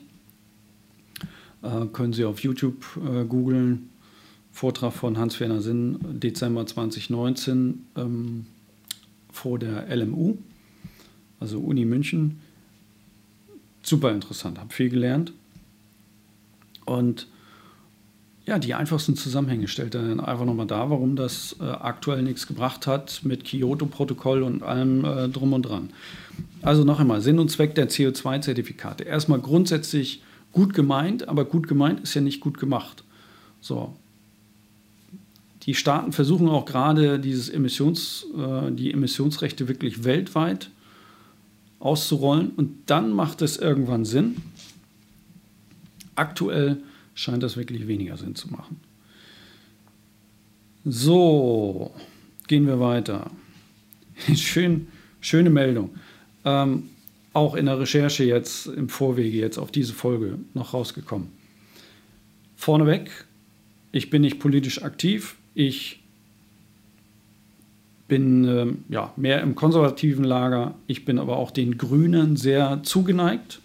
Äh, 1.62 1.86
können 1.92 2.12
Sie 2.12 2.24
auf 2.24 2.40
YouTube 2.40 2.84
äh, 2.96 3.24
googeln. 3.24 3.90
Vortrag 4.50 4.92
von 4.92 5.16
Hans-Werner 5.16 5.60
Sinn, 5.60 6.00
Dezember 6.18 6.66
2019 6.66 7.86
ähm, 7.96 8.46
vor 9.36 9.58
der 9.58 9.94
LMU, 9.94 10.36
also 11.38 11.58
Uni 11.60 11.84
München. 11.84 12.40
Super 13.82 14.10
interessant, 14.10 14.58
habe 14.58 14.72
viel 14.72 14.88
gelernt. 14.88 15.32
Und 16.84 17.28
ja, 18.46 18.58
die 18.58 18.74
einfachsten 18.74 19.16
Zusammenhänge 19.16 19.68
stellt 19.68 19.94
er 19.94 20.02
dann 20.02 20.20
einfach 20.20 20.44
nochmal 20.44 20.66
dar, 20.66 20.88
warum 20.90 21.16
das 21.16 21.56
äh, 21.60 21.64
aktuell 21.64 22.22
nichts 22.22 22.46
gebracht 22.46 22.86
hat 22.86 23.20
mit 23.24 23.44
Kyoto-Protokoll 23.44 24.42
und 24.42 24.62
allem 24.62 25.04
äh, 25.04 25.28
drum 25.28 25.52
und 25.52 25.62
dran. 25.62 25.90
Also 26.62 26.84
noch 26.84 27.00
einmal, 27.00 27.20
Sinn 27.20 27.38
und 27.38 27.50
Zweck 27.50 27.74
der 27.74 27.88
CO2-Zertifikate. 27.88 29.04
Erstmal 29.04 29.40
grundsätzlich 29.40 30.22
gut 30.52 30.74
gemeint, 30.74 31.28
aber 31.28 31.44
gut 31.44 31.66
gemeint 31.66 32.00
ist 32.00 32.14
ja 32.14 32.20
nicht 32.20 32.40
gut 32.40 32.58
gemacht. 32.58 33.04
So. 33.60 33.96
Die 35.66 35.74
Staaten 35.74 36.12
versuchen 36.12 36.48
auch 36.48 36.64
gerade 36.64 37.18
dieses 37.18 37.48
Emissions, 37.48 38.26
äh, 38.36 38.70
die 38.70 38.92
Emissionsrechte 38.92 39.68
wirklich 39.68 40.04
weltweit 40.04 40.70
auszurollen 41.80 42.50
und 42.50 42.84
dann 42.86 43.12
macht 43.12 43.42
es 43.42 43.56
irgendwann 43.58 44.04
Sinn. 44.04 44.36
Aktuell 46.14 46.78
scheint 47.14 47.42
das 47.42 47.56
wirklich 47.56 47.86
weniger 47.86 48.16
Sinn 48.16 48.34
zu 48.34 48.48
machen. 48.48 48.80
So, 50.84 51.92
gehen 52.46 52.66
wir 52.66 52.78
weiter. 52.78 53.30
Schön, 54.34 54.86
schöne 55.20 55.50
Meldung. 55.50 55.90
Ähm, 56.44 56.90
auch 57.32 57.54
in 57.54 57.66
der 57.66 57.78
Recherche 57.78 58.24
jetzt 58.24 58.66
im 58.66 58.88
Vorwege 58.88 59.36
jetzt 59.36 59.58
auf 59.58 59.72
diese 59.72 59.92
Folge 59.92 60.38
noch 60.54 60.72
rausgekommen. 60.72 61.28
Vorneweg, 62.56 63.10
ich 63.92 64.08
bin 64.08 64.22
nicht 64.22 64.38
politisch 64.38 64.82
aktiv. 64.82 65.36
Ich 65.58 66.00
bin 68.08 68.44
ähm, 68.44 68.84
ja, 68.90 69.14
mehr 69.16 69.40
im 69.40 69.54
konservativen 69.54 70.22
Lager. 70.22 70.74
Ich 70.86 71.06
bin 71.06 71.18
aber 71.18 71.38
auch 71.38 71.50
den 71.50 71.78
Grünen 71.78 72.36
sehr 72.36 72.82
zugeneigt, 72.82 73.60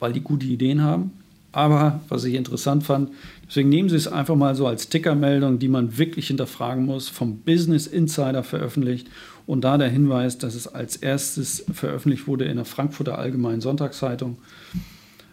weil 0.00 0.14
die 0.14 0.22
gute 0.22 0.46
Ideen 0.46 0.80
haben. 0.80 1.12
Aber 1.52 2.00
was 2.08 2.24
ich 2.24 2.32
interessant 2.32 2.84
fand, 2.84 3.10
deswegen 3.46 3.68
nehmen 3.68 3.90
Sie 3.90 3.96
es 3.96 4.08
einfach 4.08 4.34
mal 4.34 4.54
so 4.54 4.66
als 4.66 4.88
Tickermeldung, 4.88 5.58
die 5.58 5.68
man 5.68 5.98
wirklich 5.98 6.28
hinterfragen 6.28 6.86
muss, 6.86 7.10
vom 7.10 7.40
Business 7.40 7.86
Insider 7.86 8.42
veröffentlicht. 8.42 9.08
Und 9.46 9.60
da 9.60 9.76
der 9.76 9.90
Hinweis, 9.90 10.38
dass 10.38 10.54
es 10.54 10.66
als 10.66 10.96
erstes 10.96 11.66
veröffentlicht 11.70 12.26
wurde 12.26 12.46
in 12.46 12.56
der 12.56 12.64
Frankfurter 12.64 13.18
Allgemeinen 13.18 13.60
Sonntagszeitung. 13.60 14.38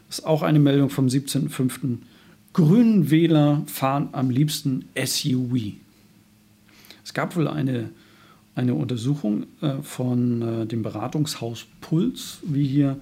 Ist 0.10 0.26
auch 0.26 0.44
eine 0.44 0.60
Meldung 0.60 0.90
vom 0.90 1.08
17.05. 1.08 2.00
Grünen 2.54 3.12
Wähler 3.12 3.64
fahren 3.68 4.10
am 4.12 4.30
liebsten 4.30 4.86
SUV. 4.98 5.74
Es 7.04 7.14
gab 7.14 7.36
wohl 7.36 7.48
eine, 7.48 7.90
eine 8.56 8.74
Untersuchung 8.74 9.46
äh, 9.62 9.82
von 9.82 10.42
äh, 10.42 10.66
dem 10.66 10.84
Beratungshaus 10.84 11.66
Puls, 11.82 12.40
wie 12.44 12.68
hier 12.68 13.00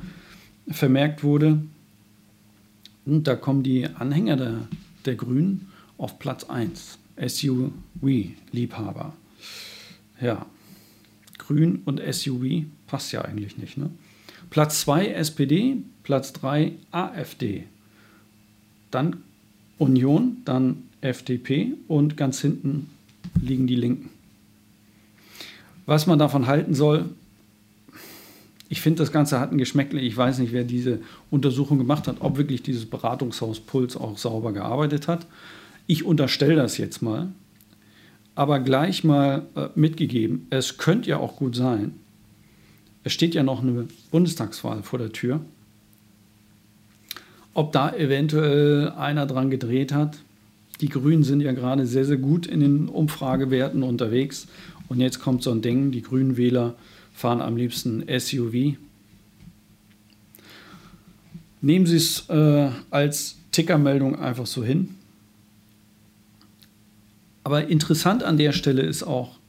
vermerkt 0.70 1.24
wurde. 1.24 1.62
Und 3.06 3.28
da 3.28 3.36
kommen 3.36 3.64
die 3.64 3.86
Anhänger 3.88 4.36
der, 4.36 4.68
der 5.06 5.16
Grünen 5.16 5.70
auf 5.98 6.20
Platz 6.20 6.44
1. 6.44 7.00
SUV-Liebhaber. 7.18 9.14
Ja, 10.22 10.46
Grün 11.38 11.82
und 11.86 12.02
SUV 12.02 12.66
passt 12.88 13.12
ja 13.12 13.22
eigentlich 13.22 13.58
nicht. 13.58 13.78
Ne? 13.78 13.90
Platz 14.50 14.82
2 14.82 15.08
SPD, 15.08 15.78
Platz 16.04 16.34
3 16.34 16.74
AfD. 16.92 17.66
Dann 18.92 19.24
Union, 19.78 20.38
dann 20.46 20.84
FDP 21.02 21.74
und 21.88 22.18
ganz 22.18 22.42
hinten 22.42 22.90
liegen 23.42 23.68
die 23.68 23.76
Linken. 23.76 24.10
Was 25.86 26.08
man 26.08 26.20
davon 26.20 26.48
halten 26.48 26.74
soll, 26.74 27.10
ich 28.70 28.82
finde, 28.82 29.00
das 29.00 29.12
Ganze 29.12 29.40
hat 29.40 29.52
ein 29.52 29.58
Geschmäckle. 29.58 30.02
Ich 30.02 30.18
weiß 30.18 30.40
nicht, 30.40 30.52
wer 30.52 30.64
diese 30.64 31.00
Untersuchung 31.32 31.78
gemacht 31.78 32.08
hat, 32.08 32.18
ob 32.20 32.38
wirklich 32.38 32.64
dieses 32.64 32.86
Beratungshaus 32.86 33.62
Puls 33.62 33.96
auch 33.96 34.18
sauber 34.18 34.52
gearbeitet 34.52 35.08
hat. 35.08 35.26
Ich 35.86 36.04
unterstelle 36.04 36.56
das 36.56 36.78
jetzt 36.78 37.02
mal. 37.02 37.30
Aber 38.36 38.60
gleich 38.60 39.04
mal 39.04 39.48
äh, 39.56 39.70
mitgegeben, 39.76 40.46
es 40.50 40.78
könnte 40.78 41.10
ja 41.10 41.18
auch 41.18 41.38
gut 41.38 41.56
sein, 41.56 41.94
es 43.04 43.14
steht 43.14 43.34
ja 43.34 43.42
noch 43.42 43.64
eine 43.64 43.88
Bundestagswahl 44.12 44.84
vor 44.84 45.00
der 45.00 45.12
Tür, 45.12 45.40
ob 47.58 47.72
da 47.72 47.92
eventuell 47.92 48.92
einer 48.92 49.26
dran 49.26 49.50
gedreht 49.50 49.92
hat. 49.92 50.20
Die 50.80 50.90
Grünen 50.90 51.24
sind 51.24 51.42
ja 51.42 51.54
gerade 51.54 51.88
sehr, 51.88 52.06
sehr 52.06 52.18
gut 52.18 52.46
in 52.46 52.60
den 52.60 52.88
Umfragewerten 52.88 53.82
unterwegs. 53.82 54.48
Und 54.90 55.02
jetzt 55.02 55.20
kommt 55.20 55.42
so 55.42 55.50
ein 55.50 55.64
Ding, 55.64 55.90
die 55.90 56.04
Grünen 56.04 56.38
Wähler 56.38 56.76
fahren 57.16 57.42
am 57.42 57.58
liebsten 57.58 58.04
SUV. 58.08 58.78
Nehmen 61.60 61.88
Sie 61.88 61.96
es 61.96 62.30
äh, 62.30 62.70
als 62.92 63.38
Tickermeldung 63.52 64.20
einfach 64.20 64.46
so 64.46 64.64
hin. 64.64 64.94
Aber 67.44 67.70
interessant 67.70 68.22
an 68.22 68.38
der 68.38 68.52
Stelle 68.52 68.84
ist 68.84 69.02
auch, 69.02 69.40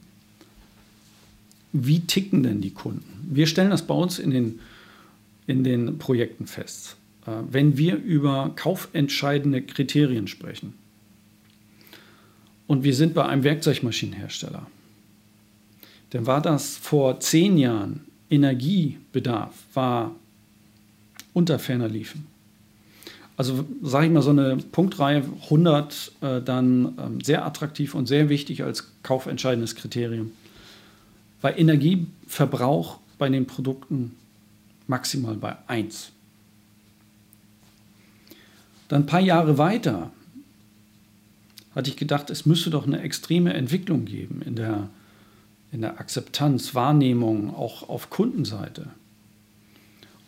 wie 1.73 1.99
ticken 1.99 2.41
denn 2.41 2.61
die 2.61 2.71
Kunden? 2.71 3.05
Wir 3.29 3.45
stellen 3.45 3.69
das 3.69 3.85
bei 3.85 3.93
uns 3.93 4.17
in 4.17 4.31
den, 4.31 4.59
in 5.45 5.63
den 5.63 5.99
Projekten 5.99 6.47
fest. 6.47 6.95
Äh, 7.29 7.43
wenn 7.51 7.77
wir 7.77 7.95
über 7.95 8.51
kaufentscheidende 8.55 9.61
Kriterien 9.61 10.27
sprechen 10.27 10.73
und 12.67 12.83
wir 12.83 12.95
sind 12.95 13.13
bei 13.13 13.25
einem 13.25 13.43
Werkzeugmaschinenhersteller, 13.43 14.65
dann 16.11 16.25
war 16.25 16.41
das 16.41 16.77
vor 16.77 17.19
zehn 17.19 17.57
Jahren 17.57 18.01
Energiebedarf, 18.29 19.53
war 19.73 20.15
unter 21.33 21.59
ferner 21.59 21.87
liefen. 21.87 22.27
Also 23.37 23.65
sage 23.81 24.07
ich 24.07 24.11
mal, 24.11 24.21
so 24.21 24.31
eine 24.31 24.57
Punktreihe 24.57 25.23
100 25.43 26.11
äh, 26.21 26.41
dann 26.41 26.97
ähm, 26.99 27.21
sehr 27.21 27.45
attraktiv 27.45 27.95
und 27.95 28.07
sehr 28.07 28.27
wichtig 28.27 28.63
als 28.63 28.91
kaufentscheidendes 29.03 29.75
Kriterium. 29.75 30.31
Weil 31.41 31.57
Energieverbrauch 31.57 32.99
bei 33.17 33.29
den 33.29 33.45
Produkten 33.45 34.15
maximal 34.87 35.35
bei 35.35 35.55
1. 35.67 36.11
Dann 38.89 39.03
ein 39.03 39.05
paar 39.05 39.21
Jahre 39.21 39.57
weiter 39.57 40.11
hatte 41.73 41.89
ich 41.89 41.95
gedacht, 41.95 42.29
es 42.29 42.45
müsste 42.45 42.69
doch 42.69 42.85
eine 42.85 43.01
extreme 43.01 43.53
Entwicklung 43.53 44.03
geben 44.05 44.41
in 44.41 44.55
der 44.55 44.89
in 45.71 45.81
der 45.81 45.99
Akzeptanz, 45.99 46.73
Wahrnehmung, 46.73 47.55
auch 47.55 47.87
auf 47.89 48.09
Kundenseite. 48.09 48.87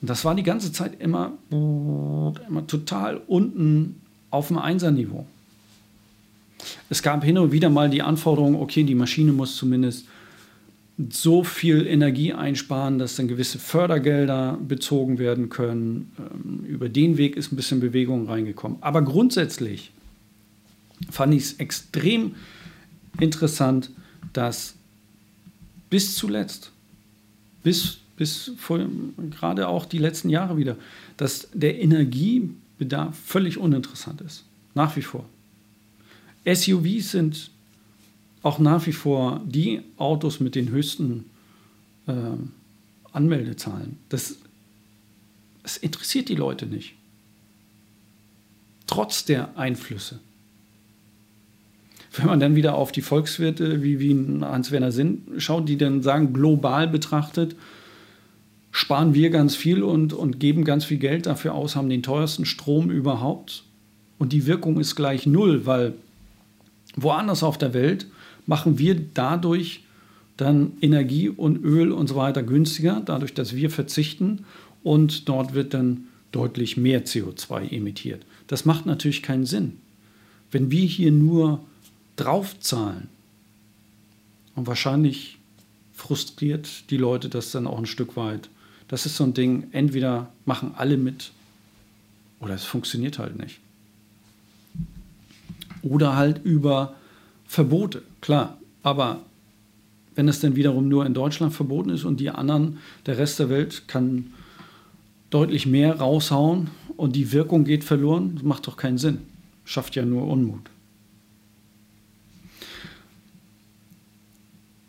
Und 0.02 0.10
das 0.10 0.26
war 0.26 0.36
die 0.36 0.44
ganze 0.44 0.72
Zeit 0.72 1.00
immer, 1.00 1.34
immer 1.50 2.68
total 2.68 3.18
unten 3.28 4.02
auf 4.30 4.48
dem 4.48 4.58
Einserniveau. 4.58 5.26
Es 6.90 7.02
gab 7.02 7.24
hin 7.24 7.38
und 7.38 7.52
wieder 7.52 7.70
mal 7.70 7.90
die 7.90 8.02
Anforderung, 8.02 8.60
okay, 8.62 8.84
die 8.84 8.96
Maschine 8.96 9.32
muss 9.32 9.56
zumindest 9.56 10.06
so 11.10 11.44
viel 11.44 11.88
Energie 11.88 12.34
einsparen, 12.34 13.00
dass 13.00 13.16
dann 13.16 13.28
gewisse 13.28 13.60
Fördergelder 13.60 14.58
bezogen 14.68 15.18
werden 15.18 15.50
können. 15.50 16.12
Ähm, 16.20 16.66
über 16.66 16.90
den 16.90 17.18
Weg 17.18 17.36
ist 17.36 17.52
ein 17.52 17.56
bisschen 17.56 17.80
Bewegung 17.80 18.28
reingekommen. 18.28 18.78
Aber 18.82 19.02
grundsätzlich 19.02 19.92
fand 21.10 21.34
ich 21.34 21.44
es 21.44 21.54
extrem 21.54 22.36
interessant, 23.20 23.90
dass 24.34 24.76
bis 25.90 26.16
zuletzt, 26.16 26.72
bis, 27.64 27.98
bis 28.16 28.52
vor, 28.58 28.80
gerade 29.32 29.68
auch 29.68 29.86
die 29.86 29.98
letzten 29.98 30.30
Jahre 30.30 30.58
wieder, 30.58 30.78
dass 31.18 31.50
der 31.54 31.82
Energiebedarf 31.82 33.18
völlig 33.18 33.58
uninteressant 33.58 34.22
ist. 34.22 34.44
Nach 34.74 34.96
wie 34.96 35.02
vor. 35.02 35.26
SUVs 36.46 37.12
sind 37.12 37.52
auch 38.44 38.60
nach 38.60 38.86
wie 38.88 38.94
vor 38.94 39.42
die 39.46 39.82
Autos 39.98 40.40
mit 40.40 40.56
den 40.56 40.70
höchsten 40.70 41.26
äh, 42.08 42.14
Anmeldezahlen. 43.12 43.98
Das, 44.10 44.38
das 45.64 45.78
interessiert 45.78 46.30
die 46.30 46.36
Leute 46.36 46.66
nicht. 46.66 46.96
Trotz 48.88 49.26
der 49.26 49.58
Einflüsse 49.58 50.20
wenn 52.14 52.26
man 52.26 52.40
dann 52.40 52.56
wieder 52.56 52.76
auf 52.76 52.92
die 52.92 53.02
Volkswirte 53.02 53.84
wie, 53.84 54.00
wie 54.00 54.14
Hans-Werner 54.42 54.92
Sinn 54.92 55.24
schaut, 55.38 55.70
die 55.70 55.78
dann 55.78 56.02
sagen, 56.02 56.34
global 56.34 56.88
betrachtet, 56.88 57.56
sparen 58.72 59.14
wir 59.14 59.30
ganz 59.30 59.56
viel 59.56 59.82
und, 59.82 60.14
und 60.14 60.40
geben 60.40 60.66
ganz 60.66 60.84
viel 60.84 60.98
Geld 60.98 61.26
dafür 61.26 61.54
aus, 61.54 61.76
haben 61.76 61.90
den 61.90 62.04
teuersten 62.04 62.46
Strom 62.46 62.90
überhaupt. 62.90 63.64
Und 64.18 64.34
die 64.34 64.46
Wirkung 64.46 64.80
ist 64.80 64.96
gleich 64.96 65.26
null, 65.26 65.66
weil 65.66 65.94
woanders 66.96 67.44
auf 67.44 67.58
der 67.58 67.74
Welt 67.74 68.08
machen 68.46 68.78
wir 68.78 68.96
dadurch, 69.14 69.84
dann 70.38 70.74
Energie 70.82 71.30
und 71.30 71.64
Öl 71.64 71.92
und 71.92 72.08
so 72.08 72.16
weiter 72.16 72.42
günstiger, 72.42 73.02
dadurch, 73.06 73.34
dass 73.34 73.56
wir 73.56 73.70
verzichten 73.70 74.46
und 74.84 75.30
dort 75.30 75.54
wird 75.54 75.74
dann 75.74 76.08
deutlich 76.32 76.78
mehr 76.78 77.06
CO2 77.06 77.72
emittiert. 77.72 78.26
Das 78.48 78.66
macht 78.66 78.86
natürlich 78.86 79.22
keinen 79.22 79.46
Sinn. 79.46 79.78
Wenn 80.50 80.72
wir 80.72 80.86
hier 80.86 81.12
nur 81.12 81.62
draufzahlen 82.16 83.08
und 84.56 84.68
wahrscheinlich 84.68 85.38
frustriert 85.94 86.90
die 86.90 86.98
Leute 86.98 87.30
das 87.30 87.52
dann 87.52 87.68
auch 87.68 87.78
ein 87.78 87.86
Stück 87.86 88.16
weit. 88.16 88.50
Das 88.88 89.06
ist 89.06 89.18
so 89.18 89.24
ein 89.24 89.34
Ding, 89.34 89.68
entweder 89.72 90.32
machen 90.46 90.74
alle 90.76 90.98
mit 90.98 91.32
oder 92.40 92.56
es 92.56 92.66
funktioniert 92.66 93.20
halt 93.20 93.38
nicht. 93.38 93.60
Oder 95.84 96.16
halt 96.16 96.44
über 96.44 96.96
Verbote, 97.52 98.02
klar. 98.22 98.58
Aber 98.82 99.26
wenn 100.16 100.30
es 100.30 100.40
dann 100.40 100.56
wiederum 100.56 100.88
nur 100.88 101.06
in 101.06 101.14
Deutschland 101.14 101.54
verboten 101.54 101.90
ist 101.90 102.06
und 102.06 102.22
die 102.22 102.30
anderen, 102.30 102.78
der 103.06 103.18
Rest 103.18 103.40
der 103.40 103.50
Welt 103.50 103.90
kann 103.90 104.32
deutlich 105.32 105.66
mehr 105.66 106.00
raushauen 106.00 106.70
und 106.96 107.14
die 107.14 107.34
Wirkung 107.34 107.66
geht 107.66 107.84
verloren, 107.84 108.36
das 108.36 108.44
macht 108.46 108.68
doch 108.68 108.78
keinen 108.78 108.98
Sinn. 108.98 109.18
Schafft 109.66 109.98
ja 109.98 110.06
nur 110.06 110.28
Unmut. 110.28 110.62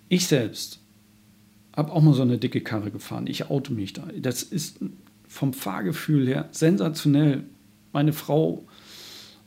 Ich 0.08 0.28
selbst 0.28 0.78
habe 1.76 1.90
auch 1.90 2.00
mal 2.00 2.14
so 2.14 2.22
eine 2.22 2.38
dicke 2.38 2.60
Karre 2.60 2.92
gefahren. 2.92 3.26
Ich 3.26 3.50
auto 3.50 3.72
mich 3.72 3.92
da. 3.92 4.06
Das 4.16 4.44
ist 4.44 4.78
vom 5.26 5.52
Fahrgefühl 5.52 6.28
her 6.28 6.48
sensationell. 6.52 7.42
Meine 7.92 8.12
Frau 8.12 8.62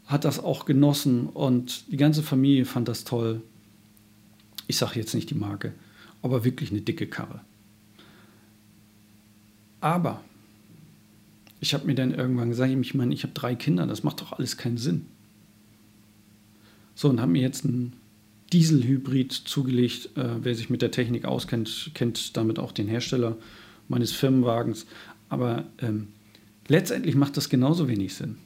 hat 0.07 0.25
das 0.25 0.39
auch 0.39 0.65
genossen 0.65 1.27
und 1.27 1.91
die 1.91 1.97
ganze 1.97 2.23
Familie 2.23 2.65
fand 2.65 2.87
das 2.87 3.03
toll. 3.03 3.41
Ich 4.67 4.77
sage 4.77 4.99
jetzt 4.99 5.15
nicht 5.15 5.29
die 5.29 5.35
Marke, 5.35 5.73
aber 6.21 6.43
wirklich 6.43 6.71
eine 6.71 6.81
dicke 6.81 7.07
Karre. 7.07 7.41
Aber 9.81 10.21
ich 11.59 11.73
habe 11.73 11.85
mir 11.85 11.95
dann 11.95 12.13
irgendwann 12.13 12.49
gesagt, 12.49 12.71
ich 12.71 12.93
meine, 12.93 13.13
ich 13.13 13.23
habe 13.23 13.33
drei 13.33 13.55
Kinder, 13.55 13.87
das 13.87 14.03
macht 14.03 14.21
doch 14.21 14.33
alles 14.33 14.57
keinen 14.57 14.77
Sinn. 14.77 15.05
So, 16.95 17.09
und 17.09 17.19
habe 17.19 17.31
mir 17.31 17.41
jetzt 17.41 17.65
einen 17.65 17.93
Dieselhybrid 18.53 19.31
zugelegt. 19.31 20.11
Äh, 20.15 20.43
wer 20.43 20.55
sich 20.55 20.69
mit 20.69 20.81
der 20.81 20.91
Technik 20.91 21.25
auskennt, 21.25 21.91
kennt 21.93 22.37
damit 22.37 22.59
auch 22.59 22.71
den 22.71 22.87
Hersteller 22.87 23.37
meines 23.87 24.11
Firmenwagens. 24.11 24.85
Aber 25.29 25.65
ähm, 25.79 26.07
letztendlich 26.67 27.15
macht 27.15 27.35
das 27.37 27.49
genauso 27.49 27.87
wenig 27.87 28.13
Sinn. 28.13 28.37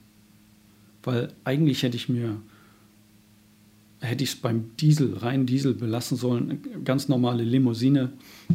Weil 1.10 1.30
eigentlich 1.44 1.82
hätte 1.82 1.98
ich 1.98 2.08
mir, 2.08 2.40
hätte 4.00 4.24
ich 4.24 4.30
es 4.30 4.36
beim 4.36 4.78
Diesel, 4.78 5.18
rein 5.18 5.48
Diesel 5.48 5.74
belassen 5.74 6.16
sollen, 6.16 6.60
ganz 6.86 7.08
normale 7.08 7.44
Limousine 7.44 8.12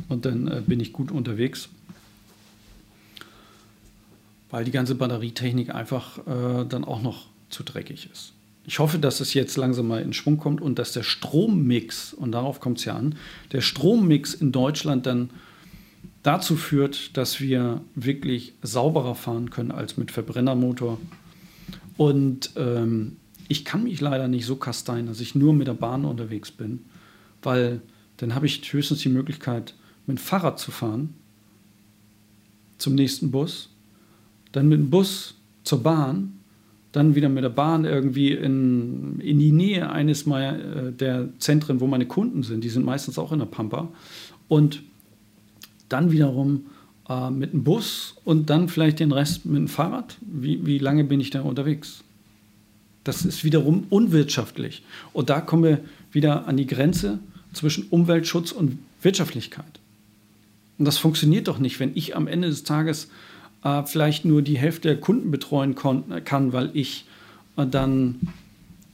und 0.08 0.24
dann 0.24 0.46
äh, 0.46 0.62
bin 0.64 0.78
ich 0.78 0.92
gut 0.92 1.10
unterwegs. 1.10 1.68
Weil 4.50 4.64
die 4.64 4.70
ganze 4.70 4.94
Batterietechnik 4.94 5.74
einfach 5.74 6.18
äh, 6.28 6.64
dann 6.64 6.84
auch 6.84 7.02
noch 7.02 7.26
zu 7.50 7.64
dreckig 7.64 8.08
ist. 8.12 8.34
Ich 8.68 8.78
hoffe, 8.78 9.00
dass 9.00 9.18
es 9.18 9.34
jetzt 9.34 9.56
langsam 9.56 9.88
mal 9.88 10.00
in 10.00 10.12
Schwung 10.12 10.36
kommt 10.36 10.60
und 10.60 10.78
dass 10.78 10.92
der 10.92 11.02
Strommix, 11.02 12.14
und 12.14 12.30
darauf 12.30 12.60
kommt 12.60 12.78
es 12.78 12.84
ja 12.84 12.94
an, 12.94 13.16
der 13.50 13.62
Strommix 13.62 14.32
in 14.32 14.52
Deutschland 14.52 15.06
dann 15.06 15.30
dazu 16.22 16.54
führt, 16.54 17.16
dass 17.16 17.40
wir 17.40 17.80
wirklich 17.96 18.52
sauberer 18.62 19.16
fahren 19.16 19.50
können 19.50 19.72
als 19.72 19.96
mit 19.96 20.12
Verbrennermotor 20.12 21.00
und 21.96 22.50
ähm, 22.56 23.16
ich 23.48 23.64
kann 23.64 23.84
mich 23.84 24.00
leider 24.00 24.28
nicht 24.28 24.46
so 24.46 24.56
kasteien, 24.56 25.06
dass 25.06 25.20
ich 25.20 25.34
nur 25.34 25.52
mit 25.52 25.66
der 25.66 25.74
Bahn 25.74 26.04
unterwegs 26.04 26.50
bin, 26.50 26.80
weil 27.42 27.80
dann 28.16 28.34
habe 28.34 28.46
ich 28.46 28.72
höchstens 28.72 29.00
die 29.00 29.08
Möglichkeit, 29.08 29.74
mit 30.06 30.18
dem 30.18 30.20
Fahrrad 30.20 30.58
zu 30.58 30.70
fahren 30.70 31.14
zum 32.78 32.94
nächsten 32.94 33.30
Bus, 33.30 33.70
dann 34.52 34.68
mit 34.68 34.78
dem 34.78 34.90
Bus 34.90 35.34
zur 35.62 35.82
Bahn, 35.82 36.40
dann 36.92 37.14
wieder 37.14 37.28
mit 37.28 37.42
der 37.42 37.50
Bahn 37.50 37.84
irgendwie 37.84 38.32
in, 38.32 39.18
in 39.20 39.38
die 39.38 39.52
Nähe 39.52 39.90
eines 39.90 40.26
meiner, 40.26 40.86
äh, 40.88 40.92
der 40.92 41.28
Zentren, 41.38 41.80
wo 41.80 41.86
meine 41.86 42.06
Kunden 42.06 42.42
sind. 42.44 42.62
Die 42.62 42.68
sind 42.68 42.84
meistens 42.84 43.18
auch 43.18 43.32
in 43.32 43.40
der 43.40 43.46
Pampa. 43.46 43.88
Und 44.46 44.82
dann 45.88 46.12
wiederum 46.12 46.66
äh, 47.08 47.30
mit 47.30 47.52
dem 47.52 47.64
Bus 47.64 48.14
und 48.24 48.50
dann 48.50 48.68
vielleicht 48.68 49.00
den 49.00 49.12
Rest 49.12 49.44
mit 49.46 49.56
dem 49.56 49.68
Fahrrad. 49.68 50.16
Wie, 50.20 50.64
wie 50.66 50.78
lange 50.78 51.04
bin 51.04 51.20
ich 51.20 51.30
da 51.30 51.42
unterwegs? 51.42 52.02
Das 53.04 53.24
ist 53.24 53.44
wiederum 53.44 53.86
unwirtschaftlich. 53.90 54.82
Und 55.12 55.28
da 55.28 55.40
kommen 55.40 55.64
wir 55.64 55.80
wieder 56.12 56.46
an 56.46 56.56
die 56.56 56.66
Grenze 56.66 57.18
zwischen 57.52 57.84
Umweltschutz 57.88 58.52
und 58.52 58.78
Wirtschaftlichkeit. 59.02 59.80
Und 60.78 60.86
das 60.86 60.98
funktioniert 60.98 61.48
doch 61.48 61.58
nicht, 61.58 61.78
wenn 61.78 61.92
ich 61.94 62.16
am 62.16 62.26
Ende 62.26 62.48
des 62.48 62.64
Tages 62.64 63.08
äh, 63.62 63.82
vielleicht 63.84 64.24
nur 64.24 64.42
die 64.42 64.58
Hälfte 64.58 64.88
der 64.88 65.00
Kunden 65.00 65.30
betreuen 65.30 65.74
kann, 65.74 66.52
weil 66.52 66.70
ich 66.74 67.04
äh, 67.56 67.66
dann 67.66 68.20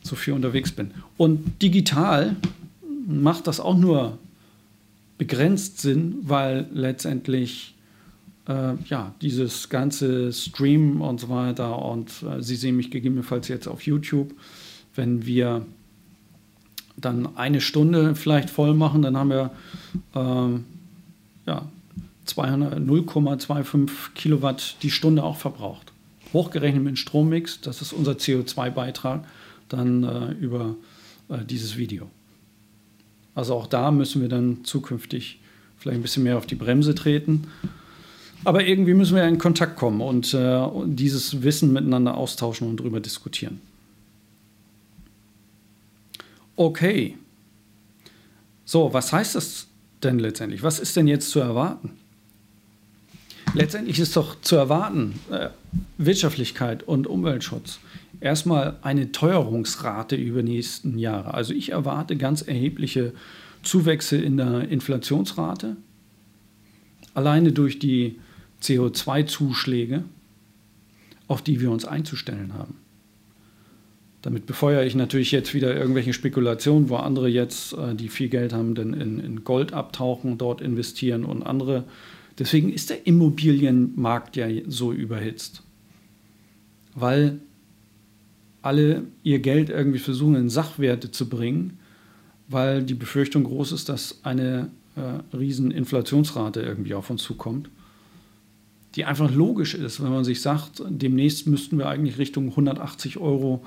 so 0.02 0.16
viel 0.16 0.34
unterwegs 0.34 0.72
bin. 0.72 0.90
Und 1.16 1.62
digital 1.62 2.36
macht 3.06 3.46
das 3.46 3.60
auch 3.60 3.76
nur 3.76 4.18
begrenzt 5.18 5.80
Sinn, 5.80 6.16
weil 6.22 6.66
letztendlich 6.72 7.74
äh, 8.48 8.74
ja, 8.86 9.14
dieses 9.20 9.68
ganze 9.68 10.32
Stream 10.32 11.00
und 11.00 11.20
so 11.20 11.28
weiter 11.28 11.80
und 11.82 12.10
äh, 12.22 12.42
Sie 12.42 12.56
sehen 12.56 12.76
mich 12.76 12.90
gegebenenfalls 12.90 13.48
jetzt 13.48 13.68
auf 13.68 13.82
YouTube, 13.82 14.34
wenn 14.94 15.26
wir 15.26 15.66
dann 16.96 17.36
eine 17.36 17.60
Stunde 17.60 18.14
vielleicht 18.14 18.50
voll 18.50 18.74
machen, 18.74 19.02
dann 19.02 19.16
haben 19.16 19.30
wir 19.30 19.50
äh, 20.14 20.60
ja, 21.46 21.68
0,25 22.26 23.90
Kilowatt 24.14 24.76
die 24.82 24.90
Stunde 24.90 25.22
auch 25.22 25.36
verbraucht. 25.36 25.92
Hochgerechnet 26.32 26.82
mit 26.82 26.92
dem 26.92 26.96
Strommix, 26.96 27.60
das 27.60 27.82
ist 27.82 27.92
unser 27.92 28.12
CO2-Beitrag, 28.12 29.24
dann 29.68 30.04
äh, 30.04 30.32
über 30.32 30.76
äh, 31.28 31.44
dieses 31.44 31.76
Video. 31.76 32.08
Also 33.34 33.54
auch 33.54 33.66
da 33.66 33.90
müssen 33.90 34.22
wir 34.22 34.28
dann 34.28 34.64
zukünftig 34.64 35.40
vielleicht 35.78 35.98
ein 35.98 36.02
bisschen 36.02 36.22
mehr 36.24 36.36
auf 36.36 36.46
die 36.46 36.56
Bremse 36.56 36.94
treten 36.94 37.46
aber 38.44 38.64
irgendwie 38.64 38.94
müssen 38.94 39.16
wir 39.16 39.26
in 39.26 39.38
Kontakt 39.38 39.76
kommen 39.76 40.00
und, 40.00 40.32
äh, 40.34 40.68
dieses 40.86 41.42
Wissen 41.42 41.72
miteinander 41.72 42.16
austauschen 42.16 42.68
und 42.68 42.80
darüber 42.80 43.00
diskutieren. 43.00 43.60
Okay. 46.56 47.16
So, 48.64 48.92
was 48.92 49.12
heißt 49.12 49.34
das 49.34 49.66
denn 50.02 50.18
letztendlich? 50.18 50.62
Was 50.62 50.78
ist 50.78 50.96
denn 50.96 51.08
jetzt 51.08 51.30
zu 51.30 51.40
erwarten? 51.40 51.90
Letztendlich 53.54 53.98
ist 53.98 54.16
doch 54.16 54.40
zu 54.40 54.56
erwarten 54.56 55.18
äh, 55.30 55.48
Wirtschaftlichkeit 55.98 56.82
und 56.82 57.06
Umweltschutz. 57.06 57.80
Erstmal 58.20 58.76
eine 58.82 59.12
Teuerungsrate 59.12 60.14
über 60.14 60.42
die 60.42 60.52
nächsten 60.52 60.98
Jahre. 60.98 61.34
Also 61.34 61.52
ich 61.52 61.72
erwarte 61.72 62.16
ganz 62.16 62.42
erhebliche 62.42 63.12
Zuwächse 63.62 64.16
in 64.16 64.36
der 64.36 64.68
Inflationsrate. 64.68 65.76
Alleine 67.14 67.52
durch 67.52 67.78
die 67.78 68.18
CO2-Zuschläge, 68.62 70.04
auf 71.28 71.42
die 71.42 71.60
wir 71.60 71.70
uns 71.70 71.84
einzustellen 71.84 72.54
haben. 72.54 72.76
Damit 74.22 74.44
befeuere 74.44 74.84
ich 74.84 74.94
natürlich 74.94 75.32
jetzt 75.32 75.54
wieder 75.54 75.74
irgendwelche 75.74 76.12
Spekulationen, 76.12 76.90
wo 76.90 76.96
andere 76.96 77.28
jetzt, 77.28 77.72
äh, 77.72 77.94
die 77.94 78.08
viel 78.08 78.28
Geld 78.28 78.52
haben, 78.52 78.74
dann 78.74 78.92
in, 78.92 79.18
in 79.18 79.44
Gold 79.44 79.72
abtauchen, 79.72 80.36
dort 80.36 80.60
investieren 80.60 81.24
und 81.24 81.42
andere. 81.42 81.84
Deswegen 82.38 82.70
ist 82.70 82.90
der 82.90 83.06
Immobilienmarkt 83.06 84.36
ja 84.36 84.46
so 84.66 84.92
überhitzt. 84.92 85.62
Weil 86.94 87.40
alle 88.60 89.04
ihr 89.22 89.38
Geld 89.38 89.70
irgendwie 89.70 89.98
versuchen, 89.98 90.34
in 90.34 90.50
Sachwerte 90.50 91.10
zu 91.10 91.28
bringen, 91.28 91.78
weil 92.48 92.82
die 92.82 92.94
Befürchtung 92.94 93.44
groß 93.44 93.72
ist, 93.72 93.88
dass 93.88 94.20
eine 94.22 94.70
äh, 94.96 95.36
riesen 95.36 95.70
Inflationsrate 95.70 96.60
irgendwie 96.60 96.92
auf 96.92 97.08
uns 97.08 97.22
zukommt 97.22 97.70
die 98.96 99.04
einfach 99.04 99.30
logisch 99.32 99.74
ist, 99.74 100.02
wenn 100.02 100.10
man 100.10 100.24
sich 100.24 100.40
sagt, 100.40 100.82
demnächst 100.88 101.46
müssten 101.46 101.78
wir 101.78 101.88
eigentlich 101.88 102.18
Richtung 102.18 102.48
180 102.50 103.18
Euro 103.18 103.64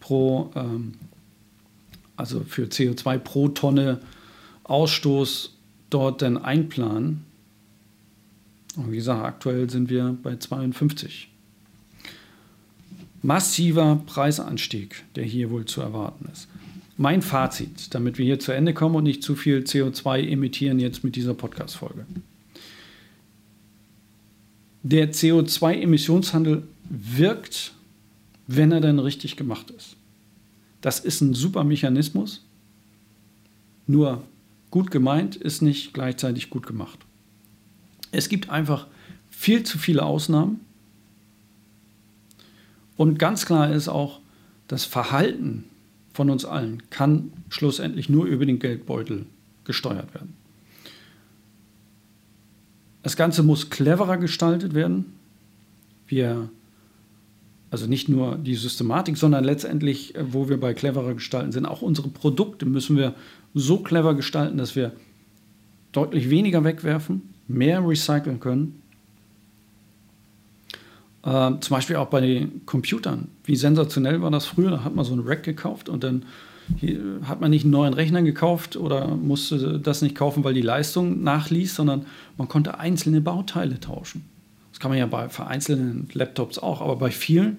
pro, 0.00 0.50
ähm, 0.54 0.94
also 2.16 2.40
für 2.40 2.64
CO2 2.64 3.18
pro 3.18 3.48
Tonne 3.48 4.00
Ausstoß 4.64 5.54
dort 5.90 6.22
dann 6.22 6.36
einplanen. 6.38 7.24
Und 8.76 8.92
wie 8.92 8.96
gesagt, 8.96 9.24
aktuell 9.24 9.70
sind 9.70 9.88
wir 9.88 10.16
bei 10.22 10.36
52. 10.36 11.28
Massiver 13.22 14.02
Preisanstieg, 14.06 15.04
der 15.14 15.24
hier 15.24 15.50
wohl 15.50 15.64
zu 15.64 15.80
erwarten 15.80 16.28
ist. 16.32 16.48
Mein 16.98 17.22
Fazit, 17.22 17.94
damit 17.94 18.18
wir 18.18 18.24
hier 18.24 18.38
zu 18.38 18.52
Ende 18.52 18.74
kommen 18.74 18.94
und 18.94 19.04
nicht 19.04 19.22
zu 19.22 19.34
viel 19.34 19.60
CO2 19.60 20.28
emittieren 20.28 20.78
jetzt 20.78 21.04
mit 21.04 21.16
dieser 21.16 21.34
Podcast-Folge. 21.34 22.06
Der 24.88 25.12
CO2-Emissionshandel 25.12 26.62
wirkt, 26.88 27.72
wenn 28.46 28.70
er 28.70 28.80
dann 28.80 29.00
richtig 29.00 29.34
gemacht 29.34 29.70
ist. 29.70 29.96
Das 30.80 31.00
ist 31.00 31.20
ein 31.22 31.34
super 31.34 31.64
Mechanismus. 31.64 32.44
Nur 33.88 34.22
gut 34.70 34.92
gemeint 34.92 35.34
ist 35.34 35.60
nicht 35.60 35.92
gleichzeitig 35.92 36.50
gut 36.50 36.68
gemacht. 36.68 37.00
Es 38.12 38.28
gibt 38.28 38.48
einfach 38.48 38.86
viel 39.28 39.64
zu 39.64 39.76
viele 39.76 40.04
Ausnahmen. 40.04 40.60
Und 42.96 43.18
ganz 43.18 43.44
klar 43.44 43.72
ist 43.72 43.88
auch, 43.88 44.20
das 44.68 44.84
Verhalten 44.84 45.64
von 46.12 46.30
uns 46.30 46.44
allen 46.44 46.88
kann 46.90 47.32
schlussendlich 47.48 48.08
nur 48.08 48.26
über 48.26 48.46
den 48.46 48.60
Geldbeutel 48.60 49.26
gesteuert 49.64 50.14
werden. 50.14 50.34
Das 53.06 53.14
Ganze 53.14 53.44
muss 53.44 53.70
cleverer 53.70 54.16
gestaltet 54.16 54.74
werden. 54.74 55.12
Wir, 56.08 56.48
also 57.70 57.86
nicht 57.86 58.08
nur 58.08 58.34
die 58.36 58.56
Systematik, 58.56 59.16
sondern 59.16 59.44
letztendlich, 59.44 60.16
äh, 60.16 60.32
wo 60.32 60.48
wir 60.48 60.58
bei 60.58 60.74
cleverer 60.74 61.14
gestalten 61.14 61.52
sind, 61.52 61.66
auch 61.66 61.82
unsere 61.82 62.08
Produkte 62.08 62.66
müssen 62.66 62.96
wir 62.96 63.14
so 63.54 63.78
clever 63.78 64.14
gestalten, 64.16 64.58
dass 64.58 64.74
wir 64.74 64.90
deutlich 65.92 66.30
weniger 66.30 66.64
wegwerfen, 66.64 67.32
mehr 67.46 67.86
recyceln 67.86 68.40
können. 68.40 68.82
Ähm, 71.24 71.62
zum 71.62 71.76
Beispiel 71.76 71.94
auch 71.94 72.08
bei 72.08 72.20
den 72.20 72.66
Computern. 72.66 73.28
Wie 73.44 73.54
sensationell 73.54 74.20
war 74.20 74.32
das 74.32 74.46
früher? 74.46 74.72
Da 74.72 74.82
hat 74.82 74.96
man 74.96 75.04
so 75.04 75.14
ein 75.14 75.20
Rack 75.20 75.44
gekauft 75.44 75.88
und 75.88 76.02
dann 76.02 76.24
hat 77.22 77.40
man 77.40 77.50
nicht 77.50 77.64
einen 77.64 77.72
neuen 77.72 77.94
Rechner 77.94 78.22
gekauft 78.22 78.76
oder 78.76 79.08
musste 79.08 79.78
das 79.78 80.02
nicht 80.02 80.14
kaufen, 80.14 80.44
weil 80.44 80.54
die 80.54 80.62
Leistung 80.62 81.22
nachließ, 81.22 81.74
sondern 81.74 82.06
man 82.36 82.48
konnte 82.48 82.78
einzelne 82.78 83.20
Bauteile 83.20 83.78
tauschen. 83.78 84.24
Das 84.72 84.80
kann 84.80 84.90
man 84.90 84.98
ja 84.98 85.06
bei 85.06 85.28
vereinzelten 85.28 86.08
Laptops 86.12 86.58
auch, 86.58 86.80
aber 86.80 86.96
bei 86.96 87.10
vielen, 87.10 87.58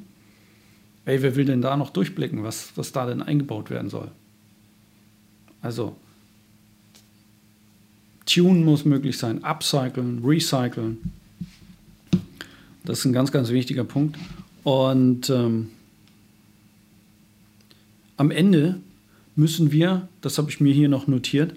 ey, 1.06 1.22
wer 1.22 1.36
will 1.36 1.46
denn 1.46 1.62
da 1.62 1.78
noch 1.78 1.90
durchblicken, 1.90 2.44
was, 2.44 2.74
was 2.76 2.92
da 2.92 3.06
denn 3.06 3.22
eingebaut 3.22 3.70
werden 3.70 3.90
soll? 3.90 4.12
Also, 5.62 5.96
Tune 8.26 8.64
muss 8.64 8.86
möglich 8.86 9.18
sein, 9.18 9.44
upcyclen, 9.44 10.22
recyceln. 10.24 11.12
Das 12.84 13.00
ist 13.00 13.06
ein 13.06 13.14
ganz, 13.14 13.32
ganz 13.32 13.50
wichtiger 13.50 13.84
Punkt. 13.84 14.18
Und 14.64 15.30
ähm, 15.30 15.70
am 18.18 18.32
Ende 18.32 18.80
müssen 19.38 19.72
wir, 19.72 20.08
das 20.22 20.38
habe 20.38 20.50
ich 20.50 20.60
mir 20.60 20.74
hier 20.74 20.90
noch 20.90 21.08
notiert, 21.08 21.54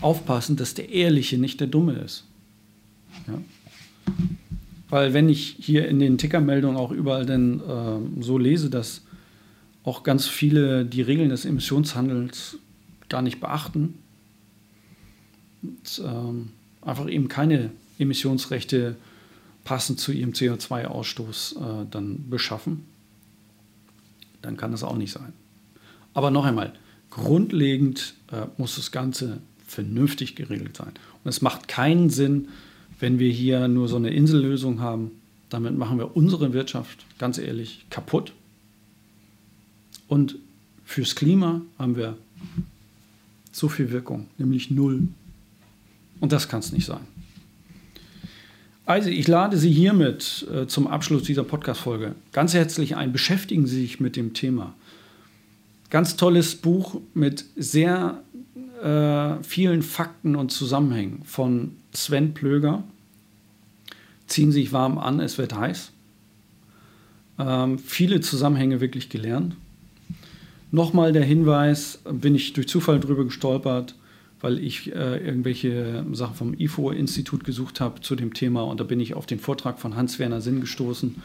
aufpassen, 0.00 0.56
dass 0.56 0.74
der 0.74 0.88
Ehrliche 0.88 1.38
nicht 1.38 1.60
der 1.60 1.66
Dumme 1.66 1.94
ist. 1.94 2.24
Ja? 3.26 3.40
Weil 4.88 5.12
wenn 5.12 5.28
ich 5.28 5.56
hier 5.60 5.88
in 5.88 5.98
den 5.98 6.18
Tickermeldungen 6.18 6.76
auch 6.76 6.90
überall 6.90 7.26
denn 7.26 7.60
äh, 7.60 8.22
so 8.22 8.38
lese, 8.38 8.70
dass 8.70 9.02
auch 9.82 10.02
ganz 10.02 10.26
viele 10.26 10.84
die 10.84 11.02
Regeln 11.02 11.28
des 11.28 11.44
Emissionshandels 11.44 12.58
gar 13.08 13.20
nicht 13.20 13.40
beachten 13.40 13.94
und 15.62 16.02
ähm, 16.04 16.50
einfach 16.80 17.08
eben 17.08 17.28
keine 17.28 17.70
Emissionsrechte 17.98 18.96
passend 19.64 19.98
zu 19.98 20.12
ihrem 20.12 20.32
CO2-Ausstoß 20.32 21.56
äh, 21.56 21.86
dann 21.90 22.28
beschaffen, 22.30 22.84
dann 24.42 24.56
kann 24.56 24.72
das 24.72 24.82
auch 24.82 24.96
nicht 24.96 25.12
sein. 25.12 25.32
Aber 26.12 26.30
noch 26.30 26.44
einmal, 26.44 26.72
grundlegend 27.14 28.14
äh, 28.32 28.46
muss 28.58 28.76
das 28.76 28.92
Ganze 28.92 29.40
vernünftig 29.66 30.36
geregelt 30.36 30.76
sein. 30.76 30.92
Und 31.22 31.28
es 31.28 31.40
macht 31.40 31.68
keinen 31.68 32.10
Sinn, 32.10 32.48
wenn 33.00 33.18
wir 33.18 33.30
hier 33.30 33.68
nur 33.68 33.88
so 33.88 33.96
eine 33.96 34.10
Insellösung 34.10 34.80
haben. 34.80 35.12
Damit 35.48 35.76
machen 35.76 35.98
wir 35.98 36.16
unsere 36.16 36.52
Wirtschaft, 36.52 37.04
ganz 37.18 37.38
ehrlich, 37.38 37.86
kaputt. 37.90 38.32
Und 40.08 40.36
fürs 40.84 41.14
Klima 41.14 41.62
haben 41.78 41.96
wir 41.96 42.16
so 43.52 43.68
viel 43.68 43.90
Wirkung, 43.90 44.26
nämlich 44.36 44.70
null. 44.70 45.08
Und 46.20 46.32
das 46.32 46.48
kann 46.48 46.60
es 46.60 46.72
nicht 46.72 46.86
sein. 46.86 47.06
Also, 48.86 49.08
ich 49.08 49.26
lade 49.28 49.56
Sie 49.56 49.72
hiermit 49.72 50.46
äh, 50.52 50.66
zum 50.66 50.86
Abschluss 50.86 51.22
dieser 51.22 51.44
Podcast-Folge 51.44 52.14
ganz 52.32 52.52
herzlich 52.52 52.96
ein. 52.96 53.12
Beschäftigen 53.12 53.66
Sie 53.66 53.80
sich 53.80 53.98
mit 53.98 54.14
dem 54.14 54.34
Thema. 54.34 54.74
Ganz 55.94 56.16
tolles 56.16 56.56
Buch 56.56 57.00
mit 57.14 57.44
sehr 57.54 58.20
äh, 58.82 59.40
vielen 59.44 59.80
Fakten 59.80 60.34
und 60.34 60.50
Zusammenhängen 60.50 61.22
von 61.24 61.76
Sven 61.92 62.34
Plöger. 62.34 62.82
Ziehen 64.26 64.50
sich 64.50 64.72
warm 64.72 64.98
an, 64.98 65.20
es 65.20 65.38
wird 65.38 65.54
heiß. 65.54 65.92
Ähm, 67.38 67.78
viele 67.78 68.20
Zusammenhänge 68.20 68.80
wirklich 68.80 69.08
gelernt. 69.08 69.54
Nochmal 70.72 71.12
der 71.12 71.22
Hinweis, 71.22 72.00
bin 72.10 72.34
ich 72.34 72.54
durch 72.54 72.66
Zufall 72.66 72.98
drüber 72.98 73.24
gestolpert 73.24 73.94
weil 74.44 74.58
ich 74.58 74.94
äh, 74.94 75.26
irgendwelche 75.26 76.04
Sachen 76.12 76.34
vom 76.34 76.54
IFO-Institut 76.58 77.44
gesucht 77.44 77.80
habe 77.80 78.02
zu 78.02 78.14
dem 78.14 78.34
Thema 78.34 78.60
und 78.60 78.78
da 78.78 78.84
bin 78.84 79.00
ich 79.00 79.14
auf 79.14 79.24
den 79.24 79.38
Vortrag 79.38 79.78
von 79.78 79.96
Hans-Werner 79.96 80.42
Sinn 80.42 80.60
gestoßen, 80.60 81.22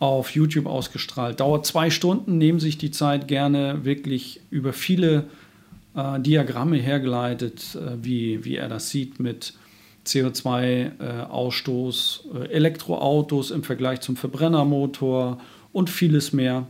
auf 0.00 0.34
YouTube 0.34 0.66
ausgestrahlt. 0.66 1.38
Dauert 1.38 1.64
zwei 1.66 1.90
Stunden, 1.90 2.38
nehmen 2.38 2.58
sich 2.58 2.78
die 2.78 2.90
Zeit 2.90 3.28
gerne 3.28 3.84
wirklich 3.84 4.40
über 4.50 4.72
viele 4.72 5.26
äh, 5.94 6.18
Diagramme 6.18 6.78
hergeleitet, 6.78 7.76
äh, 7.76 8.02
wie, 8.02 8.44
wie 8.44 8.56
er 8.56 8.68
das 8.68 8.90
sieht 8.90 9.20
mit 9.20 9.52
CO2-Ausstoß, 10.06 12.34
äh, 12.34 12.48
Elektroautos 12.48 13.50
im 13.50 13.62
Vergleich 13.62 14.00
zum 14.00 14.16
Verbrennermotor 14.16 15.38
und 15.72 15.90
vieles 15.90 16.32
mehr. 16.32 16.66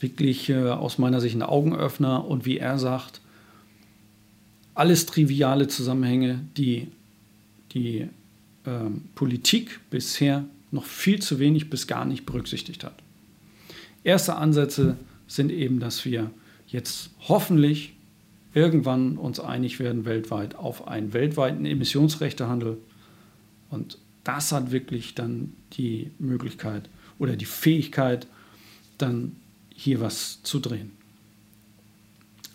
Wirklich 0.00 0.50
äh, 0.50 0.70
aus 0.70 0.98
meiner 0.98 1.20
Sicht 1.20 1.36
ein 1.36 1.42
Augenöffner 1.42 2.26
und 2.26 2.44
wie 2.44 2.58
er 2.58 2.80
sagt, 2.80 3.20
alles 4.74 5.06
triviale 5.06 5.68
Zusammenhänge, 5.68 6.40
die 6.56 6.88
die 7.72 8.08
ähm, 8.66 9.04
Politik 9.14 9.80
bisher 9.90 10.44
noch 10.70 10.84
viel 10.84 11.20
zu 11.20 11.38
wenig 11.38 11.70
bis 11.70 11.86
gar 11.86 12.04
nicht 12.04 12.26
berücksichtigt 12.26 12.84
hat. 12.84 12.94
Erste 14.04 14.36
Ansätze 14.36 14.96
sind 15.26 15.50
eben, 15.50 15.80
dass 15.80 16.04
wir 16.04 16.30
jetzt 16.68 17.10
hoffentlich 17.28 17.94
irgendwann 18.54 19.18
uns 19.18 19.38
einig 19.40 19.78
werden 19.78 20.04
weltweit 20.04 20.54
auf 20.54 20.88
einen 20.88 21.12
weltweiten 21.12 21.66
Emissionsrechtehandel. 21.66 22.78
Und 23.70 23.98
das 24.24 24.52
hat 24.52 24.72
wirklich 24.72 25.14
dann 25.14 25.52
die 25.74 26.10
Möglichkeit 26.18 26.88
oder 27.18 27.36
die 27.36 27.44
Fähigkeit, 27.44 28.26
dann 28.98 29.36
hier 29.74 30.00
was 30.00 30.42
zu 30.42 30.58
drehen. 30.58 30.92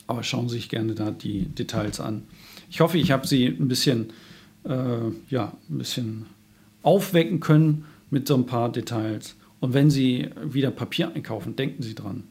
Aber 0.08 0.24
schauen 0.24 0.50
Sie 0.50 0.56
sich 0.56 0.69
gerne 0.69 0.95
da 0.95 1.12
die 1.12 1.45
Details 1.45 2.00
an. 2.00 2.24
Ich 2.69 2.82
hoffe, 2.82 2.97
ich 2.97 3.12
habe 3.12 3.28
Sie 3.28 3.45
ein 3.45 3.67
bisschen, 3.67 4.12
äh, 4.63 5.10
ja, 5.30 5.56
ein 5.69 5.78
bisschen 5.78 6.26
aufwecken 6.84 7.39
können 7.39 7.86
mit 8.12 8.28
so 8.28 8.36
ein 8.36 8.45
paar 8.45 8.71
Details. 8.71 9.36
Und 9.60 9.74
wenn 9.74 9.89
Sie 9.89 10.30
wieder 10.43 10.69
Papier 10.69 11.12
einkaufen, 11.13 11.56
denken 11.56 11.82
Sie 11.82 11.95
dran. 11.95 12.24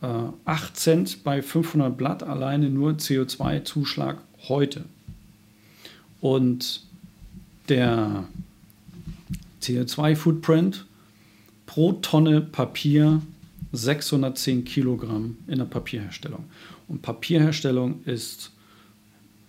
Äh, 0.00 0.06
8 0.44 0.76
Cent 0.76 1.24
bei 1.24 1.42
500 1.42 1.96
Blatt 1.96 2.22
alleine 2.22 2.70
nur 2.70 2.92
CO2-Zuschlag 2.92 4.18
heute. 4.48 4.84
Und 6.20 6.82
der 7.68 8.24
CO2-Footprint 9.62 10.86
pro 11.66 11.92
Tonne 11.92 12.40
Papier 12.40 13.22
610 13.72 14.64
Kilogramm 14.64 15.38
in 15.46 15.58
der 15.58 15.64
Papierherstellung. 15.64 16.44
Und 16.88 17.02
Papierherstellung 17.02 18.02
ist, 18.04 18.50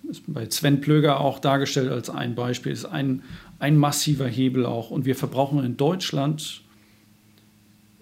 ist 0.10 0.24
bei 0.28 0.50
Sven 0.50 0.82
Plöger 0.82 1.20
auch 1.20 1.40
dargestellt 1.40 1.92
als 1.92 2.10
ein 2.10 2.36
Beispiel, 2.36 2.72
ist 2.72 2.86
ein, 2.86 3.24
ein 3.60 3.78
massiver 3.78 4.28
Hebel 4.28 4.66
auch. 4.66 4.92
Und 4.92 5.06
wir 5.06 5.16
verbrauchen 5.16 5.64
in 5.64 5.78
Deutschland 5.78 6.62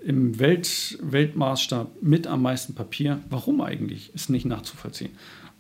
im 0.04 0.40
Welt, 0.40 0.98
Weltmaßstab 1.02 2.02
mit 2.02 2.28
am 2.28 2.42
meisten 2.42 2.74
Papier. 2.74 3.22
Warum 3.30 3.62
eigentlich? 3.62 4.14
Ist 4.14 4.30
nicht 4.30 4.46
nachzuvollziehen. 4.46 5.12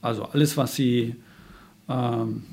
Also 0.01 0.23
alles, 0.25 0.57
was 0.57 0.75
Sie 0.75 1.15
ähm, 1.87 2.43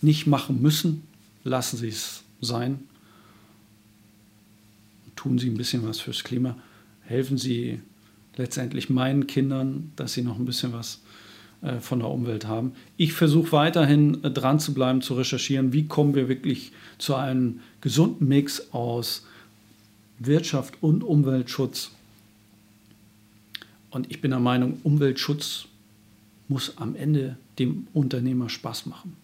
nicht 0.00 0.26
machen 0.26 0.60
müssen, 0.60 1.02
lassen 1.44 1.76
Sie 1.76 1.88
es 1.88 2.22
sein. 2.40 2.80
Tun 5.14 5.38
Sie 5.38 5.50
ein 5.50 5.56
bisschen 5.56 5.86
was 5.86 6.00
fürs 6.00 6.24
Klima. 6.24 6.56
Helfen 7.02 7.38
Sie 7.38 7.80
letztendlich 8.36 8.90
meinen 8.90 9.26
Kindern, 9.26 9.92
dass 9.96 10.14
sie 10.14 10.22
noch 10.22 10.38
ein 10.38 10.44
bisschen 10.44 10.72
was 10.72 11.00
von 11.80 12.00
der 12.00 12.08
Umwelt 12.08 12.46
haben. 12.46 12.72
Ich 12.96 13.12
versuche 13.12 13.52
weiterhin 13.52 14.24
äh, 14.24 14.30
dran 14.30 14.60
zu 14.60 14.72
bleiben, 14.72 15.02
zu 15.02 15.14
recherchieren, 15.14 15.72
wie 15.72 15.86
kommen 15.86 16.14
wir 16.14 16.28
wirklich 16.28 16.72
zu 16.98 17.14
einem 17.14 17.60
gesunden 17.80 18.28
Mix 18.28 18.72
aus 18.72 19.26
Wirtschaft 20.18 20.74
und 20.82 21.04
Umweltschutz. 21.04 21.90
Und 23.90 24.10
ich 24.10 24.20
bin 24.20 24.30
der 24.30 24.40
Meinung, 24.40 24.78
Umweltschutz 24.84 25.66
muss 26.48 26.78
am 26.78 26.94
Ende 26.96 27.36
dem 27.58 27.86
Unternehmer 27.92 28.48
Spaß 28.48 28.86
machen. 28.86 29.16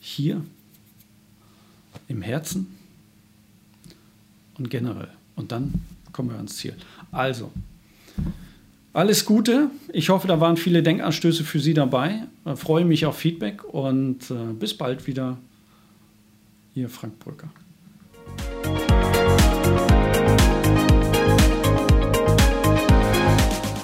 Hier, 0.00 0.42
im 2.08 2.22
Herzen 2.22 2.66
und 4.56 4.70
generell. 4.70 5.10
Und 5.36 5.52
dann 5.52 5.74
kommen 6.12 6.30
wir 6.30 6.36
ans 6.36 6.56
Ziel. 6.56 6.74
Also, 7.12 7.52
Alles 8.98 9.24
Gute. 9.24 9.70
Ich 9.92 10.08
hoffe, 10.08 10.26
da 10.26 10.40
waren 10.40 10.56
viele 10.56 10.82
Denkanstöße 10.82 11.44
für 11.44 11.60
Sie 11.60 11.72
dabei. 11.72 12.24
Ich 12.44 12.58
freue 12.58 12.84
mich 12.84 13.06
auf 13.06 13.16
Feedback 13.16 13.62
und 13.62 14.28
äh, 14.28 14.52
bis 14.58 14.76
bald 14.76 15.06
wieder. 15.06 15.38
Ihr 16.74 16.88
Frank 16.88 17.16
Brücker. 17.20 17.48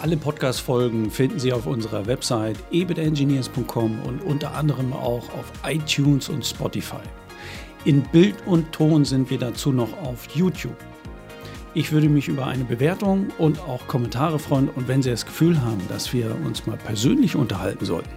Alle 0.03 0.17
Podcast-Folgen 0.17 1.13
finden 1.13 1.39
Sie 1.39 1.53
auf 1.53 1.69
unserer 1.69 2.07
Website 2.07 2.57
ebitengineers.com 2.73 4.01
und 4.01 4.21
unter 4.21 4.57
anderem 4.57 4.93
auch 4.93 5.33
auf 5.35 5.53
iTunes 5.65 6.29
und 6.29 6.45
Spotify. 6.45 6.97
In 7.85 8.03
Bild 8.11 8.35
und 8.47 8.73
Ton 8.73 9.05
sind 9.05 9.31
wir 9.31 9.39
dazu 9.39 9.71
noch 9.71 9.93
auf 10.03 10.27
YouTube. 10.35 10.77
Ich 11.77 11.91
würde 11.91 12.09
mich 12.09 12.29
über 12.29 12.47
eine 12.47 12.63
Bewertung 12.63 13.27
und 13.37 13.59
auch 13.59 13.89
Kommentare 13.89 14.39
freuen 14.39 14.69
und 14.69 14.87
wenn 14.87 15.03
Sie 15.03 15.11
das 15.11 15.27
Gefühl 15.27 15.61
haben, 15.61 15.83
dass 15.89 16.13
wir 16.13 16.37
uns 16.45 16.67
mal 16.67 16.77
persönlich 16.77 17.35
unterhalten 17.35 17.85
sollten, 17.85 18.13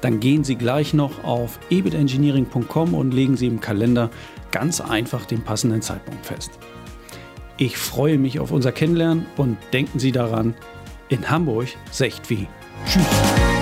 dann 0.00 0.18
gehen 0.18 0.42
Sie 0.42 0.56
gleich 0.56 0.92
noch 0.92 1.22
auf 1.22 1.60
ebitengineering.com 1.70 2.94
und 2.94 3.12
legen 3.12 3.36
Sie 3.36 3.46
im 3.46 3.60
Kalender 3.60 4.10
ganz 4.50 4.80
einfach 4.80 5.24
den 5.24 5.42
passenden 5.42 5.82
Zeitpunkt 5.82 6.26
fest. 6.26 6.50
Ich 7.58 7.78
freue 7.78 8.18
mich 8.18 8.40
auf 8.40 8.50
unser 8.50 8.72
Kennenlernen 8.72 9.26
und 9.36 9.56
denken 9.72 10.00
Sie 10.00 10.10
daran, 10.10 10.54
in 11.08 11.30
Hamburg 11.30 11.68
secht 11.92 12.28
wie. 12.28 12.48
Tschüss. 12.86 13.55